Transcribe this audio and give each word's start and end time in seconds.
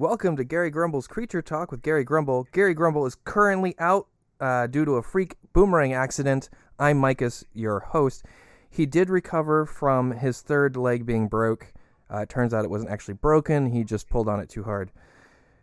Welcome 0.00 0.34
to 0.38 0.44
Garry 0.44 0.70
Grumble's 0.70 1.06
Creature 1.06 1.42
Talk 1.42 1.70
with 1.70 1.82
Garry 1.82 2.04
Grumble. 2.04 2.48
Garry 2.52 2.72
Grumble 2.72 3.04
is 3.04 3.16
currently 3.24 3.74
out 3.78 4.06
uh, 4.40 4.66
due 4.66 4.86
to 4.86 4.92
a 4.92 5.02
freak 5.02 5.34
boomerang 5.52 5.92
accident. 5.92 6.48
I'm 6.78 6.98
Micus, 6.98 7.44
your 7.52 7.80
host. 7.80 8.24
He 8.70 8.86
did 8.86 9.10
recover 9.10 9.66
from 9.66 10.12
his 10.12 10.40
third 10.40 10.74
leg 10.74 11.04
being 11.04 11.28
broke. 11.28 11.74
Uh, 12.10 12.20
it 12.20 12.30
turns 12.30 12.54
out 12.54 12.64
it 12.64 12.70
wasn't 12.70 12.90
actually 12.90 13.12
broken. 13.12 13.66
He 13.66 13.84
just 13.84 14.08
pulled 14.08 14.26
on 14.26 14.40
it 14.40 14.48
too 14.48 14.62
hard. 14.62 14.90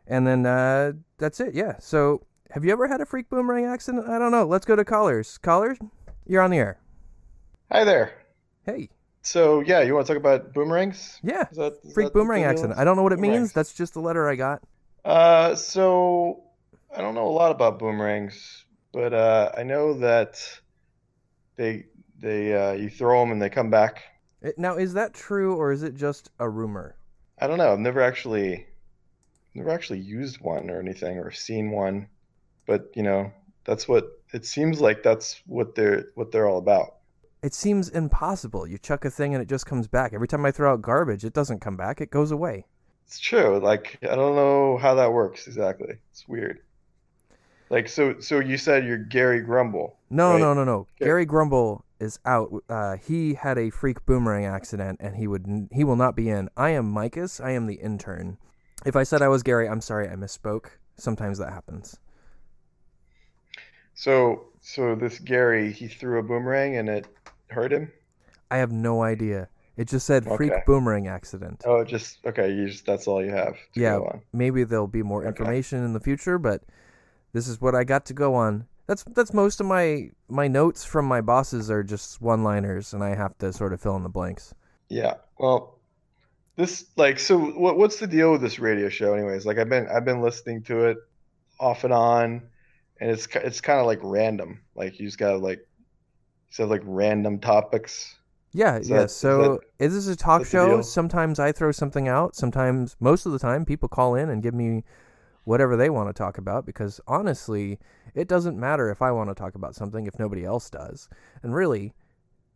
And 0.05 0.27
then 0.27 0.45
uh, 0.45 0.91
that's 1.17 1.39
it. 1.39 1.55
Yeah. 1.55 1.79
So, 1.79 2.21
have 2.51 2.63
you 2.63 2.71
ever 2.71 2.87
had 2.87 3.01
a 3.01 3.07
freak 3.07 3.31
boomerang 3.31 3.65
accident? 3.65 4.07
I 4.07 4.19
don't 4.19 4.31
know. 4.31 4.45
Let's 4.45 4.67
go 4.67 4.75
to 4.75 4.85
callers. 4.85 5.39
Callers, 5.39 5.79
you're 6.27 6.43
on 6.43 6.51
the 6.51 6.59
air. 6.59 6.79
Hi 7.71 7.83
there. 7.83 8.13
Hey. 8.67 8.89
So 9.27 9.59
yeah, 9.59 9.81
you 9.81 9.93
want 9.93 10.07
to 10.07 10.13
talk 10.13 10.19
about 10.19 10.53
boomerangs? 10.53 11.19
Yeah. 11.21 11.47
Is 11.51 11.57
that, 11.57 11.79
is 11.83 11.93
Freak 11.93 12.13
boomerang 12.13 12.45
accident. 12.45 12.79
I 12.79 12.85
don't 12.85 12.95
know 12.95 13.03
what 13.03 13.11
it 13.11 13.19
means. 13.19 13.51
That's 13.51 13.73
just 13.73 13.93
the 13.93 13.99
letter 13.99 14.29
I 14.29 14.35
got. 14.35 14.63
Uh, 15.03 15.53
so 15.55 16.43
I 16.95 17.01
don't 17.01 17.13
know 17.13 17.27
a 17.27 17.35
lot 17.35 17.51
about 17.51 17.77
boomerangs, 17.77 18.63
but 18.93 19.13
uh, 19.13 19.51
I 19.57 19.63
know 19.63 19.95
that 19.95 20.41
they 21.57 21.87
they 22.17 22.53
uh, 22.55 22.71
you 22.71 22.89
throw 22.89 23.19
them 23.19 23.33
and 23.33 23.41
they 23.41 23.49
come 23.49 23.69
back. 23.69 24.01
Now, 24.55 24.77
is 24.77 24.93
that 24.93 25.13
true 25.13 25.55
or 25.55 25.73
is 25.73 25.83
it 25.83 25.95
just 25.95 26.29
a 26.39 26.47
rumor? 26.47 26.95
I 27.37 27.47
don't 27.47 27.57
know. 27.57 27.73
I've 27.73 27.79
never 27.79 28.01
actually 28.01 28.65
never 29.53 29.71
actually 29.71 29.99
used 29.99 30.39
one 30.39 30.69
or 30.69 30.79
anything 30.79 31.17
or 31.17 31.31
seen 31.31 31.71
one, 31.71 32.07
but 32.65 32.91
you 32.95 33.03
know 33.03 33.33
that's 33.65 33.89
what 33.89 34.07
it 34.31 34.45
seems 34.45 34.79
like. 34.79 35.03
That's 35.03 35.41
what 35.45 35.75
they're 35.75 36.05
what 36.15 36.31
they're 36.31 36.47
all 36.47 36.59
about. 36.59 36.96
It 37.47 37.53
seems 37.53 37.87
impossible. 37.87 38.67
You 38.67 38.77
chuck 38.77 39.05
a 39.05 39.09
thing 39.09 39.33
and 39.33 39.41
it 39.41 39.47
just 39.47 39.65
comes 39.65 39.87
back. 39.87 40.11
Every 40.11 40.27
time 40.27 40.45
I 40.45 40.51
throw 40.51 40.73
out 40.73 40.81
garbage, 40.81 41.23
it 41.23 41.31
doesn't 41.31 41.61
come 41.61 41.77
back. 41.77 42.01
It 42.01 42.11
goes 42.11 42.29
away. 42.29 42.65
It's 43.05 43.19
true. 43.19 43.57
Like 43.63 43.97
I 44.03 44.15
don't 44.15 44.35
know 44.35 44.77
how 44.77 44.95
that 44.95 45.13
works 45.13 45.47
exactly. 45.47 45.95
It's 46.11 46.27
weird. 46.27 46.59
Like 47.69 47.87
so 47.87 48.19
so 48.19 48.41
you 48.41 48.57
said 48.57 48.83
you're 48.83 48.97
Garry 48.97 49.39
Grumble. 49.39 49.95
No, 50.09 50.33
right? 50.33 50.41
no, 50.41 50.53
no, 50.53 50.65
no. 50.65 50.79
Okay. 50.79 51.05
Garry 51.05 51.25
Grumble 51.25 51.85
is 52.01 52.19
out. 52.25 52.51
Uh, 52.67 52.97
he 52.97 53.35
had 53.35 53.57
a 53.57 53.69
freak 53.69 54.05
boomerang 54.05 54.43
accident, 54.43 54.99
and 54.99 55.15
he 55.15 55.25
would 55.25 55.69
he 55.71 55.85
will 55.85 55.95
not 55.95 56.17
be 56.17 56.27
in. 56.27 56.49
I 56.57 56.71
am 56.71 56.93
Micus. 56.93 57.39
I 57.41 57.51
am 57.51 57.65
the 57.65 57.75
intern. 57.75 58.39
If 58.85 58.97
I 58.97 59.03
said 59.03 59.21
I 59.21 59.29
was 59.29 59.41
Garry, 59.41 59.69
I'm 59.69 59.79
sorry. 59.79 60.09
I 60.09 60.15
misspoke. 60.15 60.71
Sometimes 60.97 61.37
that 61.37 61.53
happens. 61.53 61.97
So 63.93 64.47
so 64.59 64.95
this 64.95 65.17
Garry, 65.19 65.71
he 65.71 65.87
threw 65.87 66.19
a 66.19 66.23
boomerang 66.23 66.75
and 66.75 66.89
it 66.89 67.07
hurt 67.49 67.71
him? 67.73 67.91
I 68.51 68.57
have 68.57 68.71
no 68.73 69.01
idea. 69.03 69.49
It 69.77 69.87
just 69.87 70.05
said 70.05 70.27
freak 70.27 70.53
Okay. 70.53 70.63
boomerang 70.65 71.07
accident. 71.07 71.65
Oh, 71.65 71.83
just 71.83 72.25
okay, 72.25 72.51
you 72.51 72.67
just 72.67 72.85
that's 72.85 73.07
all 73.07 73.23
you 73.23 73.31
have 73.31 73.57
to 73.73 73.81
yeah, 73.81 73.89
go 73.89 74.05
on. 74.05 74.21
maybe 74.33 74.63
there'll 74.63 74.87
be 74.87 75.03
more 75.03 75.25
Okay. 75.25 75.27
information 75.27 75.83
in 75.83 75.93
the 75.93 75.99
future, 75.99 76.37
but 76.37 76.63
this 77.33 77.47
is 77.47 77.61
what 77.61 77.75
I 77.75 77.83
got 77.83 78.05
to 78.07 78.13
go 78.13 78.35
on. 78.35 78.67
That's 78.87 79.03
that's 79.03 79.33
most 79.33 79.59
of 79.61 79.67
my 79.67 80.11
my 80.29 80.47
notes 80.47 80.83
from 80.85 81.05
my 81.05 81.21
bosses 81.21 81.69
are 81.71 81.83
just 81.83 82.21
one-liners, 82.21 82.93
and 82.93 83.03
I 83.03 83.15
have 83.15 83.37
to 83.39 83.53
sort 83.53 83.73
of 83.73 83.81
fill 83.81 83.95
in 83.97 84.03
the 84.03 84.09
blanks. 84.09 84.53
Yeah. 84.89 85.15
Well, 85.37 85.79
this 86.57 86.85
like 86.97 87.19
so 87.19 87.37
what 87.39 87.77
what's 87.77 87.99
the 87.99 88.07
deal 88.07 88.31
with 88.31 88.41
this 88.41 88.59
radio 88.59 88.89
show 88.89 89.13
anyways? 89.13 89.45
Like 89.45 89.57
I've 89.59 89.69
been 89.69 89.87
I've 89.87 90.05
been 90.05 90.21
listening 90.21 90.63
to 90.63 90.85
it 90.87 90.97
off 91.59 91.83
and 91.83 91.93
on 91.93 92.49
and 92.99 93.11
it's 93.11 93.27
it's 93.35 93.61
kind 93.61 93.79
of 93.79 93.85
like 93.85 93.99
random. 94.03 94.61
Like 94.75 94.99
you 94.99 95.07
just 95.07 95.17
got 95.19 95.31
to 95.31 95.37
like 95.37 95.67
have 96.57 96.69
like 96.69 96.81
random 96.85 97.39
topics. 97.39 98.15
Yeah, 98.53 98.77
Is 98.77 98.89
yeah. 98.89 98.97
that- 98.99 99.05
is 99.05 99.15
so 99.15 99.59
is 99.79 99.93
this 99.93 100.07
a 100.07 100.15
talk 100.15 100.45
show? 100.45 100.81
Sometimes 100.81 101.39
I 101.39 101.51
throw 101.51 101.71
something 101.71 102.07
out. 102.07 102.35
Sometimes, 102.35 102.95
most 102.99 103.25
of 103.25 103.31
the 103.31 103.39
time, 103.39 103.65
people 103.65 103.89
call 103.89 104.15
in 104.15 104.29
and 104.29 104.41
give 104.41 104.53
me 104.53 104.83
whatever 105.43 105.77
they 105.77 105.89
want 105.89 106.09
to 106.09 106.13
talk 106.13 106.37
about 106.37 106.65
because 106.65 106.99
honestly, 107.07 107.79
it 108.13 108.27
doesn't 108.27 108.59
matter 108.59 108.89
if 108.89 109.01
I 109.01 109.11
want 109.11 109.29
to 109.29 109.35
talk 109.35 109.55
about 109.55 109.75
something 109.75 110.05
if 110.05 110.19
nobody 110.19 110.43
else 110.43 110.69
does. 110.69 111.07
And 111.41 111.53
really, 111.53 111.93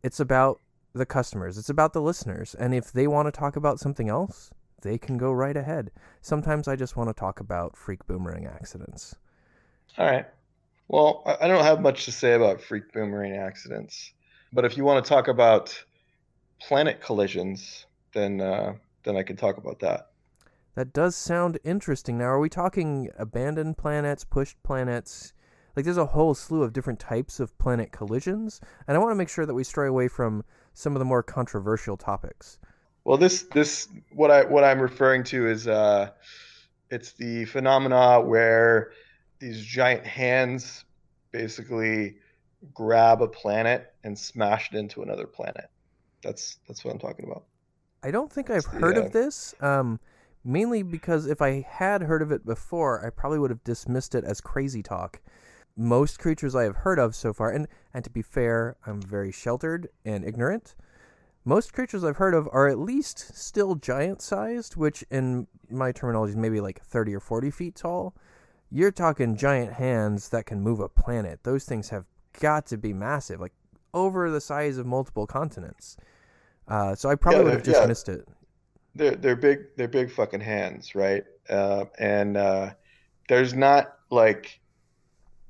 it's 0.03 0.19
about 0.19 0.59
the 0.94 1.06
customers. 1.06 1.57
It's 1.57 1.69
about 1.69 1.94
the 1.94 2.01
listeners. 2.01 2.53
And 2.56 2.74
if 2.74 2.91
they 2.91 3.07
want 3.07 3.28
to 3.28 3.31
talk 3.31 3.56
about 3.56 3.80
something 3.80 4.09
else, 4.09 4.51
they 4.81 4.97
can 4.97 5.18
go 5.18 5.31
right 5.31 5.56
ahead. 5.56 5.91
Sometimes 6.22 6.68
I 6.68 6.75
just 6.75 6.97
want 6.97 7.09
to 7.09 7.13
talk 7.13 7.40
about 7.40 7.78
freak 7.78 8.06
boomerang 8.07 8.46
accidents. 8.46 9.16
All 9.97 10.06
right. 10.06 10.25
Well, 10.91 11.24
I 11.25 11.47
don't 11.47 11.63
have 11.63 11.79
much 11.79 12.03
to 12.03 12.12
say 12.12 12.34
about 12.34 12.62
freak 12.62 12.91
boomerang 12.91 13.38
accidents, 13.38 14.12
but 14.52 14.66
if 14.66 14.75
you 14.75 14.84
want 14.84 15.02
to 15.02 15.07
talk 15.07 15.29
about 15.29 15.81
planet 16.59 17.00
collisions, 17.00 17.85
then 18.13 18.41
uh, 18.41 18.74
then 19.06 19.16
I 19.16 19.24
can 19.24 19.38
talk 19.38 19.56
about 19.56 19.80
that. 19.80 20.09
That 20.75 20.91
does 20.91 21.16
sound 21.16 21.59
interesting. 21.63 22.18
Now, 22.18 22.25
are 22.25 22.41
we 22.41 22.50
talking 22.50 23.09
abandoned 23.18 23.78
planets, 23.78 24.25
pushed 24.25 24.62
planets? 24.63 25.31
Like, 25.78 25.85
there's 25.85 25.96
a 25.96 26.07
whole 26.07 26.34
slew 26.34 26.62
of 26.62 26.74
different 26.74 27.00
types 27.00 27.40
of 27.40 27.57
planet 27.57 27.94
collisions, 27.94 28.59
and 28.85 28.97
I 28.97 29.00
want 29.00 29.12
to 29.12 29.16
make 29.16 29.30
sure 29.30 29.46
that 29.46 29.53
we 29.53 29.63
stray 29.63 29.88
away 29.88 30.09
from 30.09 30.44
some 30.74 30.94
of 30.94 31.00
the 31.00 31.06
more 31.06 31.24
controversial 31.24 31.96
topics. 31.96 32.59
Well, 33.06 33.18
this 33.18 33.44
this 33.44 33.88
what 34.12 34.30
I 34.30 34.44
what 34.44 34.66
I'm 34.66 34.81
referring 34.81 35.24
to 35.25 35.47
is 35.47 35.69
uh, 35.69 36.09
it's 36.90 37.13
the 37.13 37.46
phenomena 37.46 38.19
where 38.19 38.91
these 39.41 39.66
giant 39.66 40.06
hands 40.06 40.85
basically 41.31 42.16
grab 42.74 43.22
a 43.22 43.28
planet 43.28 43.94
and 44.03 44.18
smash 44.18 44.69
it 44.72 44.78
into 44.78 45.02
another 45.02 45.25
planet. 45.25 45.69
That's 46.24 46.57
that's 46.68 46.85
what 46.85 46.94
I'm 46.94 47.00
talking 47.00 47.25
about. 47.29 47.44
I 48.03 48.12
don't 48.12 48.31
think 48.31 48.50
I've 48.50 48.66
heard 48.66 48.97
uh, 48.97 49.01
of 49.01 49.12
this, 49.12 49.53
um, 49.59 50.00
mainly 50.46 50.84
because 50.84 51.25
if 51.25 51.41
I 51.41 51.66
had 51.68 52.03
heard 52.03 52.22
of 52.22 52.31
it 52.31 52.46
before, 52.46 53.06
I 53.06 53.09
probably 53.09 53.40
would 53.40 53.50
have 53.50 53.63
dismissed 53.63 54.16
it 54.16 54.24
as 54.24 54.40
crazy 54.41 54.81
talk. 54.81 55.19
Most 55.75 56.19
creatures 56.19 56.56
I 56.56 56.63
have 56.63 56.78
heard 56.78 57.00
of 57.00 57.16
so 57.16 57.34
far, 57.34 57.50
and, 57.50 57.68
and 57.94 58.03
to 58.03 58.09
be 58.09 58.22
fair, 58.22 58.75
I'm 58.85 59.01
very 59.01 59.31
sheltered 59.31 59.88
and 60.03 60.25
ignorant. 60.25 60.75
Most 61.46 61.74
creatures 61.74 62.03
I've 62.03 62.18
heard 62.18 62.34
of 62.34 62.47
are 62.51 62.68
at 62.68 62.78
least 62.78 63.35
still 63.35 63.75
giant 63.75 64.22
sized, 64.22 64.75
which 64.75 65.03
in 65.09 65.47
my 65.69 65.91
terminology 65.91 66.31
is 66.31 66.38
maybe 66.38 66.59
like 66.59 66.81
30 66.84 67.16
or 67.16 67.19
40 67.19 67.50
feet 67.50 67.75
tall. 67.75 68.16
You're 68.72 68.92
talking 68.92 69.36
giant 69.36 69.74
hands 69.74 70.30
that 70.30 70.46
can 70.46 70.62
move 70.62 70.80
a 70.80 70.88
planet. 70.90 71.42
Those 71.44 71.66
things 71.66 71.90
have 71.90 72.06
got 72.40 72.66
to 72.68 72.78
be 72.78 72.94
massive, 72.94 73.42
like 73.42 73.54
over 73.94 74.30
the 74.30 74.40
size 74.40 74.78
of 74.78 74.86
multiple 74.86 75.28
continents. 75.28 75.98
Uh, 76.68 76.96
so 76.96 77.10
I 77.10 77.16
probably 77.16 77.40
Yeah, 77.40 77.44
would 77.46 77.54
have 77.56 77.64
they're- 77.64 77.74
yeah. 77.74 77.80
dismissed 77.81 78.10
it. 78.10 78.28
They're 78.94 79.16
they're 79.16 79.36
big 79.38 79.60
they're 79.78 79.88
big 79.88 80.12
fucking 80.12 80.42
hands, 80.42 80.96
right? 80.96 81.24
Uh, 81.50 81.86
and 81.98 82.36
uh, 82.36 82.72
there's 83.30 83.54
not 83.54 83.94
like 84.10 84.60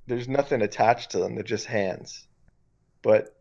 there's 0.07 0.27
nothing 0.27 0.61
attached 0.61 1.11
to 1.11 1.19
them. 1.19 1.33
They're 1.35 1.43
just 1.43 1.65
hands, 1.65 2.27
but 3.01 3.35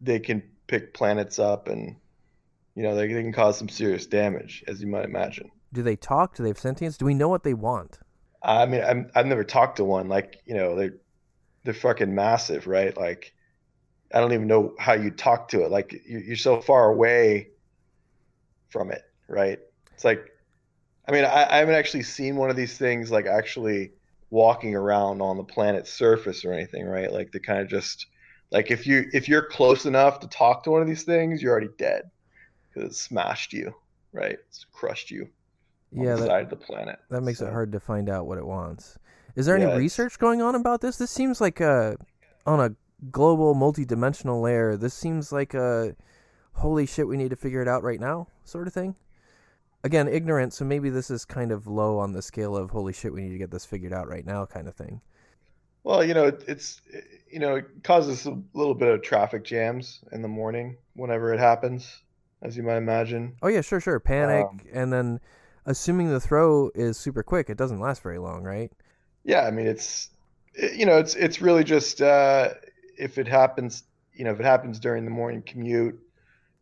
they 0.00 0.20
can 0.20 0.42
pick 0.68 0.94
planets 0.94 1.38
up, 1.40 1.66
and 1.68 1.96
you 2.76 2.84
know, 2.84 2.94
they 2.94 3.08
can 3.08 3.32
cause 3.32 3.58
some 3.58 3.68
serious 3.68 4.06
damage, 4.06 4.62
as 4.68 4.80
you 4.80 4.86
might 4.86 5.04
imagine. 5.04 5.50
Do 5.72 5.82
they 5.82 5.96
talk? 5.96 6.36
Do 6.36 6.44
they 6.44 6.50
have 6.50 6.58
sentience? 6.60 6.96
Do 6.96 7.04
we 7.04 7.14
know 7.14 7.28
I 8.42 8.66
mean, 8.66 8.82
I'm, 8.82 9.10
I've 9.14 9.26
never 9.26 9.44
talked 9.44 9.76
to 9.78 9.84
one. 9.84 10.08
Like 10.08 10.40
you 10.46 10.54
know 10.54 10.76
they're 10.76 10.96
they're 11.64 11.74
fucking 11.74 12.14
massive, 12.14 12.66
right? 12.66 12.96
Like 12.96 13.32
I 14.14 14.20
don't 14.20 14.34
even 14.34 14.48
know 14.48 14.74
how 14.78 14.94
you 14.94 15.10
talk 15.12 15.48
to 15.50 15.64
it. 15.64 15.70
Like 15.72 15.92
you- 15.92 16.20
you're 16.20 16.36
so 16.36 16.60
far 16.62 16.90
away 16.90 17.50
from 18.70 18.90
it, 18.90 19.02
right? 19.28 19.58
It's 19.94 20.04
like, 20.04 20.24
I 21.08 21.12
mean, 21.12 21.24
I, 21.24 21.46
I 21.50 21.58
haven't 21.58 21.76
actually 21.76 22.04
seen 22.04 22.36
one 22.36 22.50
of 22.50 22.56
these 22.56 22.78
things 22.78 23.10
like 23.12 23.26
actually 23.26 23.92
walking 24.30 24.76
around 24.76 25.22
on 25.22 25.36
the 25.36 25.44
planet's 25.44 25.92
surface 25.92 26.44
or 26.44 26.52
anything, 26.52 26.86
right? 26.86 27.12
Like 27.12 27.32
they 27.32 27.40
kind 27.40 27.60
of 27.60 27.68
just 27.68 28.06
like 28.52 28.70
if 28.70 28.86
you 28.86 29.06
if 29.12 29.28
you're 29.28 29.46
close 29.46 29.86
enough 29.86 30.20
to 30.20 30.28
talk 30.28 30.64
to 30.64 30.70
one 30.72 30.82
of 30.82 30.88
these 30.88 31.04
things, 31.04 31.42
you're 31.42 31.52
already 31.52 31.70
dead 31.78 32.04
because 32.74 32.92
it 32.92 32.96
smashed 32.96 33.52
you, 33.54 33.74
right? 34.12 34.38
It's 34.48 34.66
crushed 34.72 35.10
you 35.10 35.28
Yeah, 35.92 36.14
the 36.14 36.20
that, 36.22 36.26
side 36.26 36.44
of 36.44 36.50
the 36.50 36.56
planet. 36.56 36.98
that 37.10 37.22
makes 37.22 37.40
it 37.40 37.50
hard 37.50 37.72
to 37.72 37.80
find 37.80 38.08
out 38.10 38.26
what 38.26 38.38
it 38.38 38.46
wants. 38.46 38.98
Is 39.36 39.46
there 39.46 39.56
Yeah, 39.56 39.62
any 39.64 39.70
it's- 39.72 39.78
research 39.80 40.18
going 40.18 40.42
on 40.42 40.54
about 40.54 40.80
this? 40.80 40.96
This 40.98 41.10
seems 41.10 41.40
like 41.40 41.60
a 41.60 41.96
on 42.46 42.60
a 42.60 42.74
global 43.10 43.54
multi-dimensional 43.54 44.40
layer. 44.40 44.76
This 44.76 44.94
seems 44.94 45.32
like 45.32 45.54
a 45.54 45.94
holy 46.54 46.86
shit, 46.86 47.06
we 47.06 47.16
need 47.16 47.30
to 47.30 47.36
figure 47.36 47.62
it 47.62 47.68
out 47.68 47.82
right 47.82 48.00
now 48.00 48.26
sort 48.44 48.66
of 48.66 48.72
thing. 48.74 48.96
Again, 49.84 50.08
ignorant, 50.08 50.52
so 50.52 50.64
maybe 50.64 50.90
this 50.90 51.08
is 51.08 51.24
kind 51.24 51.52
of 51.52 51.68
low 51.68 51.98
on 51.98 52.12
the 52.12 52.20
scale 52.22 52.56
of 52.56 52.70
holy 52.70 52.92
shit, 52.92 53.12
we 53.12 53.22
need 53.22 53.30
to 53.32 53.38
get 53.38 53.50
this 53.52 53.64
figured 53.64 53.92
out 53.92 54.08
right 54.08 54.26
now 54.26 54.44
kind 54.44 54.66
of 54.66 54.74
thing. 54.74 55.00
Well, 55.84 56.04
you 56.04 56.14
know, 56.14 56.24
it, 56.26 56.42
it's 56.48 56.82
you 57.30 57.38
know, 57.38 57.54
it 57.56 57.66
causes 57.84 58.26
a 58.26 58.36
little 58.54 58.74
bit 58.74 58.88
of 58.88 59.02
traffic 59.02 59.44
jams 59.44 60.00
in 60.10 60.20
the 60.22 60.28
morning 60.28 60.76
whenever 60.94 61.32
it 61.32 61.38
happens, 61.38 62.02
as 62.42 62.56
you 62.56 62.62
might 62.64 62.76
imagine. 62.78 63.36
Oh 63.40 63.48
yeah, 63.48 63.60
sure, 63.60 63.80
sure. 63.80 64.00
Panic, 64.00 64.46
Um, 64.46 64.60
and 64.72 64.92
then 64.92 65.20
assuming 65.68 66.08
the 66.08 66.18
throw 66.18 66.70
is 66.74 66.96
super 66.96 67.22
quick, 67.22 67.50
it 67.50 67.58
doesn't 67.58 67.78
last 67.78 68.02
very 68.02 68.18
long, 68.18 68.42
right? 68.42 68.72
Yeah, 69.24 69.42
I 69.42 69.50
mean, 69.50 69.66
it's 69.66 70.08
you 70.54 70.86
know, 70.86 70.98
it's 70.98 71.14
it's 71.14 71.40
really 71.40 71.62
just 71.62 72.00
uh, 72.00 72.54
if 72.96 73.18
it 73.18 73.28
happens, 73.28 73.84
you 74.14 74.24
know, 74.24 74.32
if 74.32 74.40
it 74.40 74.46
happens 74.46 74.80
during 74.80 75.04
the 75.04 75.10
morning 75.10 75.42
commute, 75.42 75.98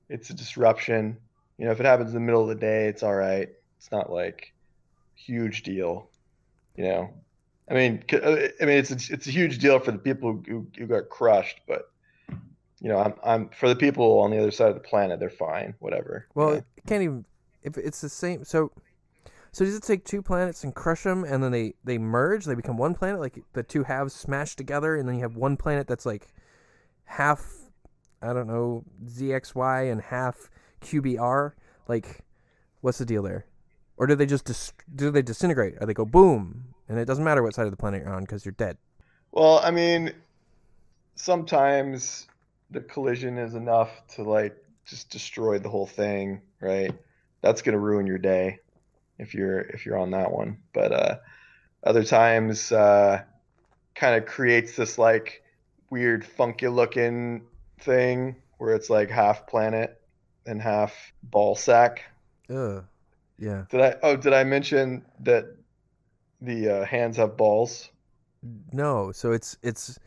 it's 0.09 0.31
a 0.31 0.35
disruption. 0.35 1.17
You 1.57 1.67
know, 1.67 1.71
if 1.71 1.81
it 1.81 1.87
happens 1.87 2.11
in 2.11 2.15
the 2.15 2.21
middle 2.21 2.43
of 2.43 2.49
the 2.49 2.55
day, 2.57 2.89
it's 2.89 3.03
all 3.03 3.15
right. 3.15 3.49
It's 3.79 3.91
not 3.93 4.11
like 4.11 4.53
huge 5.15 5.63
deal. 5.63 6.11
You 6.77 6.85
know, 6.85 7.11
I 7.71 7.75
mean, 7.75 8.05
uh, 8.13 8.17
I 8.61 8.65
mean, 8.65 8.79
it's 8.79 8.91
a, 8.91 9.15
it's 9.15 9.27
a 9.27 9.31
huge 9.31 9.59
deal 9.59 9.79
for 9.79 9.93
the 9.93 9.99
people 9.99 10.43
who, 10.47 10.67
who 10.77 10.87
got 10.87 11.09
crushed, 11.09 11.61
but 11.69 11.91
you 12.81 12.89
know, 12.89 12.99
I'm 12.99 13.15
I'm 13.25 13.49
for 13.51 13.69
the 13.69 13.77
people 13.77 14.19
on 14.21 14.31
the 14.31 14.39
other 14.39 14.51
side 14.51 14.69
of 14.69 14.75
the 14.75 14.81
planet, 14.81 15.21
they're 15.21 15.31
fine, 15.31 15.75
whatever. 15.79 16.27
you 16.43 16.43
Well, 16.43 16.51
know? 16.51 16.63
it 16.77 16.87
can't 16.87 17.03
even 17.03 17.25
if 17.63 17.79
it's 17.79 18.01
the 18.01 18.09
same. 18.09 18.45
So, 18.45 18.71
so 19.57 19.65
does 19.65 19.75
it 19.75 19.85
take 19.85 20.05
two 20.05 20.21
planets 20.21 20.65
and 20.65 20.75
crush 20.75 21.05
them, 21.05 21.25
and 21.25 21.43
then 21.43 21.51
they 21.51 21.73
they 21.83 21.97
merge? 21.97 22.45
They 22.45 22.55
become 22.55 22.77
one 22.77 22.93
planet, 22.93 23.21
like 23.21 23.43
the 23.55 23.63
two 23.63 23.85
halves 23.85 24.13
smash 24.13 24.55
together, 24.55 24.97
and 24.97 25.09
then 25.09 25.15
you 25.15 25.23
have 25.23 25.35
one 25.35 25.57
planet 25.57 25.89
that's 25.89 26.05
like 26.05 26.29
half, 27.05 27.43
I 28.21 28.35
don't 28.35 28.49
know, 28.49 28.85
ZXY 29.07 29.91
and 29.91 30.03
half 30.03 30.51
QBR. 30.83 31.53
Like, 31.89 32.21
what's 32.83 32.99
the 32.99 33.07
deal 33.07 33.23
there? 33.23 33.47
Or 33.97 34.07
do 34.07 34.15
they 34.15 34.27
just 34.27 34.45
dis- 34.45 34.75
do 34.95 35.11
they 35.11 35.23
disintegrate? 35.23 35.77
Or 35.81 35.87
they 35.87 35.95
go 35.95 36.05
boom, 36.05 36.75
and 36.87 36.99
it 36.99 37.07
doesn't 37.07 37.25
matter 37.25 37.43
what 37.43 37.55
side 37.55 37.65
of 37.65 37.71
the 37.71 37.79
planet 37.79 38.03
you're 38.03 38.13
on 38.13 38.25
because 38.25 38.45
you're 38.45 38.53
dead. 38.53 38.77
Well, 39.33 39.61
I 39.65 39.71
mean, 39.71 40.13
sometimes 41.15 42.27
the 42.71 42.83
collision 42.83 43.39
is 43.39 43.55
enough 43.55 43.89
to 44.17 44.23
like 44.23 44.55
just 44.85 45.09
destroy 45.09 45.59
the 45.59 45.71
whole 45.71 45.87
thing, 45.87 46.43
right? 46.61 46.93
That's 47.41 47.63
gonna 47.63 47.79
ruin 47.79 48.07
your 48.07 48.19
day 48.19 48.61
if 49.19 49.35
you're 49.35 49.61
if 49.61 49.87
you're 49.87 49.99
on 49.99 50.11
that 50.13 50.31
one. 50.31 50.59
But 50.73 50.93
uh, 50.93 51.17
other 51.85 52.05
times, 52.05 52.73
uh, 52.73 53.23
kind 53.95 54.17
of 54.17 54.29
creates 54.29 54.77
this 54.77 54.99
like 54.99 55.43
weird, 55.91 56.25
funky 56.25 56.69
looking 56.69 57.43
thing 57.81 58.37
where 58.59 58.75
it's 58.75 58.91
like 58.91 59.11
half 59.11 59.47
planet 59.47 60.01
and 60.47 60.61
half 60.61 60.95
ball 61.23 61.55
sack. 61.55 62.03
Ugh. 62.51 62.85
Yeah. 63.39 63.65
Did 63.71 63.81
I? 63.81 63.95
Oh, 64.03 64.17
did 64.17 64.33
I 64.33 64.45
mention 64.45 65.05
that 65.21 65.45
the 66.41 66.69
uh, 66.69 66.85
hands 66.85 67.17
have 67.19 67.37
balls? 67.37 67.91
No. 68.73 69.13
So 69.13 69.33
it's 69.33 69.59
it's 69.63 69.99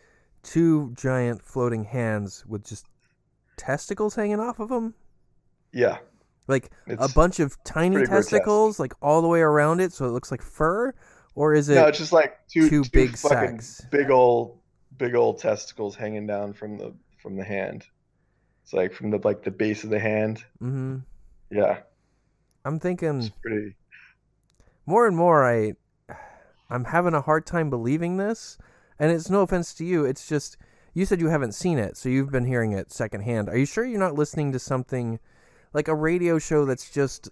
two 0.43 0.91
giant 0.95 1.43
floating 1.43 1.83
hands 1.83 2.43
with 2.47 2.65
just 2.65 2.85
testicles 3.57 4.15
hanging 4.15 4.39
off 4.39 4.59
of 4.59 4.69
them. 4.69 4.95
Yeah, 5.71 5.97
Like 6.49 6.71
it's 6.87 7.05
a 7.05 7.13
bunch 7.13 7.39
of 7.39 7.63
tiny 7.63 7.95
pretty 7.95 8.07
grotesque. 8.07 8.31
testicles, 8.31 8.79
like 8.79 8.93
all 9.03 9.21
the 9.21 9.27
way 9.27 9.39
around 9.39 9.81
it, 9.81 9.93
so 9.93 10.05
it 10.05 10.09
looks 10.09 10.31
like 10.31 10.41
fur, 10.41 10.95
or 11.35 11.53
is 11.53 11.69
it? 11.69 11.75
no, 11.75 11.85
it's 11.85 11.99
just 11.99 12.11
like 12.11 12.39
two, 12.47 12.67
two 12.67 12.83
two 12.83 12.89
big 12.89 13.15
fucking 13.15 13.61
sacks? 13.61 13.85
big 13.91 14.09
old 14.09 14.57
big 14.97 15.13
old 15.13 15.37
testicles 15.37 15.95
hanging 15.95 16.25
down 16.25 16.53
from 16.53 16.79
the 16.79 16.91
from 17.21 17.35
the 17.35 17.43
hand. 17.43 17.85
It's 18.63 18.73
like 18.73 18.93
from 18.93 19.11
the 19.11 19.19
like 19.23 19.43
the 19.43 19.51
base 19.51 19.83
of 19.83 19.91
the 19.91 19.99
hand. 19.99 20.43
Mm-hmm. 20.59 20.97
Yeah, 21.51 21.81
I'm 22.65 22.79
thinking 22.79 23.19
it's 23.19 23.29
pretty. 23.29 23.75
more 24.87 25.05
and 25.05 25.15
more. 25.15 25.47
I, 25.47 25.73
I'm 26.71 26.85
having 26.85 27.13
a 27.13 27.21
hard 27.21 27.45
time 27.45 27.69
believing 27.69 28.17
this, 28.17 28.57
and 28.97 29.11
it's 29.11 29.29
no 29.29 29.41
offense 29.41 29.71
to 29.75 29.85
you. 29.85 30.03
It's 30.03 30.27
just 30.27 30.57
you 30.95 31.05
said 31.05 31.21
you 31.21 31.27
haven't 31.27 31.53
seen 31.53 31.77
it, 31.77 31.95
so 31.95 32.09
you've 32.09 32.31
been 32.31 32.45
hearing 32.45 32.71
it 32.71 32.91
secondhand. 32.91 33.49
Are 33.49 33.57
you 33.57 33.67
sure 33.67 33.85
you're 33.85 33.99
not 33.99 34.15
listening 34.15 34.51
to 34.53 34.57
something 34.57 35.19
like 35.73 35.87
a 35.87 35.95
radio 35.95 36.39
show 36.39 36.65
that's 36.65 36.89
just 36.89 37.29